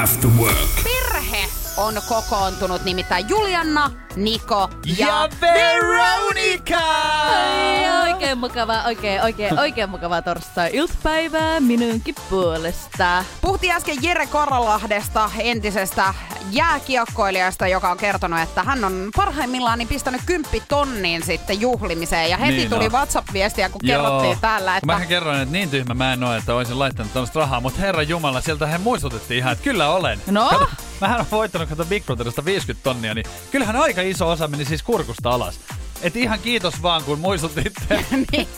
[0.03, 0.85] After work.
[0.85, 6.79] Perhe on kokoontunut, nimittäin Julianna, Niko ja, Ja Veronica!
[6.79, 13.25] Ai, oikein mukavaa, oikein, oikein, oikein mukavaa torstai-iltapäivää minunkin puolesta.
[13.41, 16.15] Puhuttiin äsken Jere Karalahdesta, entisestä
[16.51, 22.31] jääkiekkoilijasta, joka on kertonut, että hän on parhaimmillaan niin pistänyt kymppitonniin sitten juhlimiseen.
[22.31, 22.93] Ja heti Niin tuli on.
[22.93, 24.87] WhatsApp-viestiä, kun kerrottiin täällä, että...
[24.87, 28.03] Mähän kerroin, että niin tyhmä mä en ole, että olisin laittanut tämmöistä rahaa, mutta herra
[28.03, 30.21] Jumala, sieltä he muistutettiin ihan, että kyllä olen.
[30.31, 30.49] No?
[30.49, 30.69] Kato,
[31.01, 34.83] mähän on voittanut kato Big Brotherista 50 tonnia, niin kyllähän aika iso osa meni siis
[34.83, 35.61] kurkusta alas.
[36.03, 38.05] Et ihan kiitos vaan, kun muistutitte.
[38.33, 38.49] niin.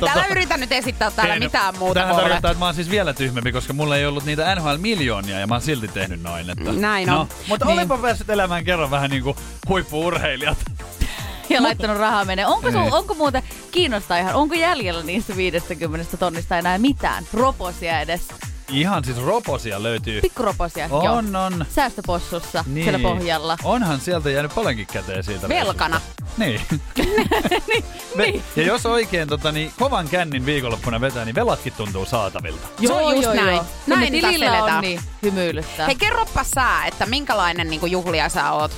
[0.00, 2.74] Täällä tota- yritä nyt esittää täällä Ei, no, mitään muuta kuin tarkoittaa, että mä oon
[2.74, 6.50] siis vielä tyhmempi, koska mulla ei ollut niitä NHL-miljoonia ja mä oon silti tehnyt noin.
[6.50, 6.72] Että...
[6.72, 7.16] Näin on.
[7.16, 7.72] No, mutta Niin.
[7.72, 9.36] olenpa päässyt elämään kerran vähän niin kuin
[9.68, 10.58] huippu-urheilijat.
[11.50, 12.46] Ja laittanut rahaa menee.
[12.46, 12.74] Onko, Ei.
[12.90, 17.24] onko muuten kiinnostaa ihan, onko jäljellä niistä 50 tonnista enää mitään?
[17.32, 18.20] Roposia edes.
[18.72, 20.20] Ihan siis roposia löytyy.
[20.20, 20.86] Pikkuroposia.
[20.86, 21.02] joo.
[21.12, 21.64] On, on.
[21.74, 22.84] Säästöpossussa Niin.
[22.84, 23.56] siellä pohjalla.
[23.64, 25.48] Onhan sieltä jäänyt paljonkin käteen siitä.
[25.48, 26.00] Velkana.
[26.00, 26.10] reissusta.
[26.38, 26.60] Niin.
[28.16, 28.42] niin.
[28.56, 32.68] Ja jos oikein tota, niin, kovan kännin viikonloppuna vetää, niin velatkin tuntuu saatavilta.
[32.86, 33.58] Se on just näin.
[33.58, 35.86] Kun Näin ne tässä tilillä on, niin hymyilyttää.
[35.86, 38.70] Hei, kerropa sä, että minkälainen niin juhlia sä oot?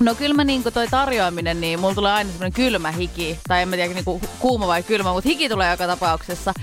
[0.00, 3.38] No kyllä mä niinku toi tarjoaminen, niin mulla tulee aina semmoinen kylmä hiki.
[3.48, 6.54] Tai en mä tiedä niinku kuuma vai kylmä, mutta hiki tulee joka tapauksessa.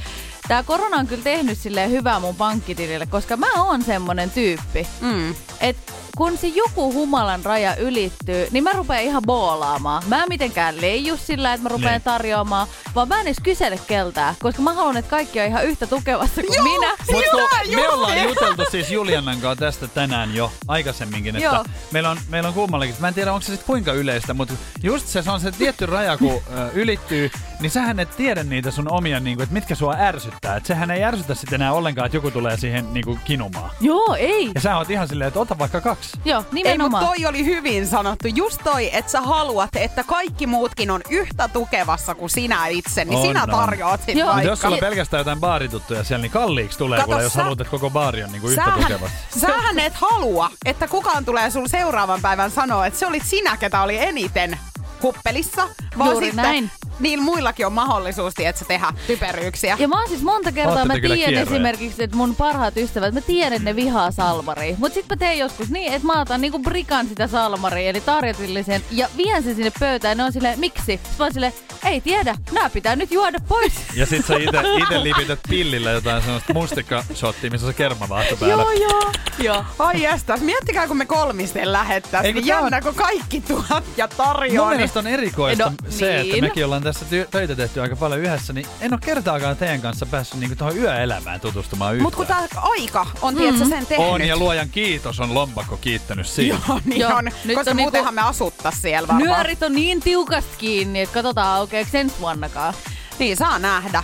[0.50, 4.88] Tää korona on kyllä tehnyt silleen hyvää mun pankkitilille, koska mä oon semmonen tyyppi.
[5.02, 5.36] Mm.
[5.62, 5.78] Et
[6.18, 10.04] kun se joku humalan raja ylittyy, niin mä rupean ihan boolaamaan.
[10.08, 12.02] Mä en mitenkään leiju sillä, että mä rupean Niin.
[12.02, 15.88] tarjoamaan, vaan mä en edes kysele keltää, koska mä haluan, että kaikki on ihan yhtä
[15.88, 16.89] tukevassa kuin minä.
[16.89, 21.66] Mut kun Hyvä me ollaan juteltu siis Juliannan kanssa tästä tänään jo aikaisemminkin, että Joo.
[21.91, 25.08] meillä on, meillä on kummallakin, mä en tiedä onko se sitten kuinka yleistä, mutta just
[25.08, 26.41] se, se on se tietty raja, kun
[26.74, 30.55] ylittyy, niin sähän et tiedä niitä sun omia, niin kuin, että mitkä sua ärsyttää.
[30.55, 33.72] Et sehän ei ärsytä sitten enää ollenkaan, että joku tulee siihen niin kuin, kinumaan.
[33.82, 34.51] Joo, ei.
[34.55, 36.10] Ja sä oot ihan silleen, että ota vaikka kaksi.
[36.26, 37.05] Joo, Ei, mutta nimenomaan.
[37.05, 38.28] toi oli hyvin sanottu.
[38.28, 43.18] Just toi, että sä haluat, että kaikki muutkin on yhtä tukevassa kuin sinä itse, niin
[43.20, 44.39] On, sinä tarjoat sit Joo.
[44.39, 47.62] Jos sulla on pelkästään jotain baarituttuja siellä, niin kalliiksi tulee, Kato, kuule, jos sä- haluat,
[47.62, 49.18] että koko baari on niin kuin yhtä Sähän, tukevassa.
[49.47, 53.82] sähän et halua, että kukaan tulee sun seuraavan päivän sanoa, että se olit sinä, ketä
[53.82, 54.60] oli eniten
[55.03, 56.72] huppelissa, vaan Juuri sitten näin.
[57.00, 59.76] Niillä muillakin on mahdollisuus, että tehdä typeryyksiä.
[59.80, 61.41] Ja mä oon siis monta kertaa, Ootte mä tiedän kierroja.
[61.41, 64.76] esimerkiksi, että mun parhaat ystävät, mä tiedän, että ne vihaa salmaria.
[64.78, 68.82] Mut sit mä teen joskus niin, että mä otan niinku brikan sitä salmaria, eli tarjotillisen,
[68.91, 70.18] ja vien sen sinne pöytään.
[70.18, 70.84] Ne on silleen, miksi?
[70.86, 71.54] Sitten mä oon silleen,
[71.86, 73.74] ei tiedä, nää pitää nyt juoda pois.
[73.95, 78.56] Ja sit sä ite, ite lipität pillillä jotain sellaista mustikkashottia, missä on se kermavaahto päällä.
[78.64, 79.12] joo, joo.
[79.39, 79.66] joo.
[79.80, 84.08] Ai jästäs, miettikää kun me kolmisten lähettäis, Ei, kun niin jännä kun kaikki tuot ja
[84.08, 84.70] Mun tarjoaa.
[84.70, 84.78] Niin...
[84.78, 86.43] mielestä on erikoista No, se, että niin.
[86.43, 90.05] mekin ollaan tässä ty- töitä tehty aika paljon yhdessä, niin en ole kertaakaan teidän kanssa
[90.05, 92.03] päässyt niinku tuohon yöelämään tutustumaan yhtään.
[92.03, 94.07] Mut kun tää aika on, tiedätkö, sen tehnyt.
[94.07, 96.57] On ja luojan kiitos on lompakko kiittänyt siitä.
[96.67, 97.25] Joo, niin Joo, on.
[97.25, 99.29] nyt Koska on niinku- muutenhan me asuttais siellä varmaan.
[99.37, 102.73] Nyörit on niin tiukasti kiinni, että katsotaan aukeeko ensi vuonnakaan.
[103.19, 104.03] Niin, saa nähdä.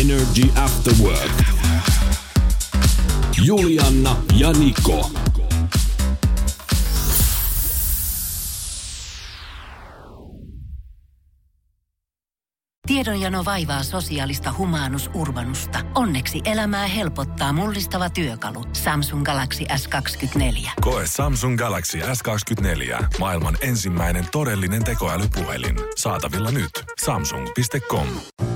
[0.00, 1.32] Energy After Work.
[3.44, 5.10] Julianna ja Niko.
[12.88, 15.78] Tiedonjano vaivaa sosiaalista humanus urbanusta.
[15.94, 18.64] Onneksi elämää helpottaa mullistava työkalu.
[18.72, 20.70] Samsung Galaxy S24.
[20.80, 23.04] Koe Samsung Galaxy S24.
[23.18, 25.76] Maailman ensimmäinen todellinen tekoälypuhelin.
[25.96, 26.70] Saatavilla nyt.
[27.04, 28.06] Samsung.com.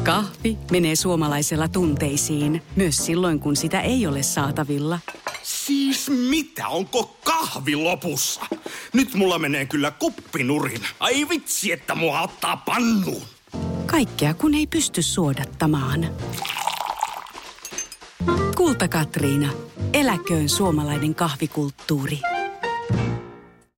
[0.03, 4.99] Kahvi menee suomalaisella tunteisiin, myös silloin kun sitä ei ole saatavilla.
[5.43, 6.69] Siis mitä?
[6.69, 8.41] Onko kahvi lopussa?
[8.93, 10.83] Nyt mulla menee kyllä kuppinurin.
[11.01, 13.23] Ai vitsi, että mua ottaa pannuun.
[13.87, 16.07] Kaikkea kun ei pysty suodattamaan.
[18.57, 19.49] Kulta Katriina.
[19.93, 22.32] Eläköön suomalainen kahvikulttuuri.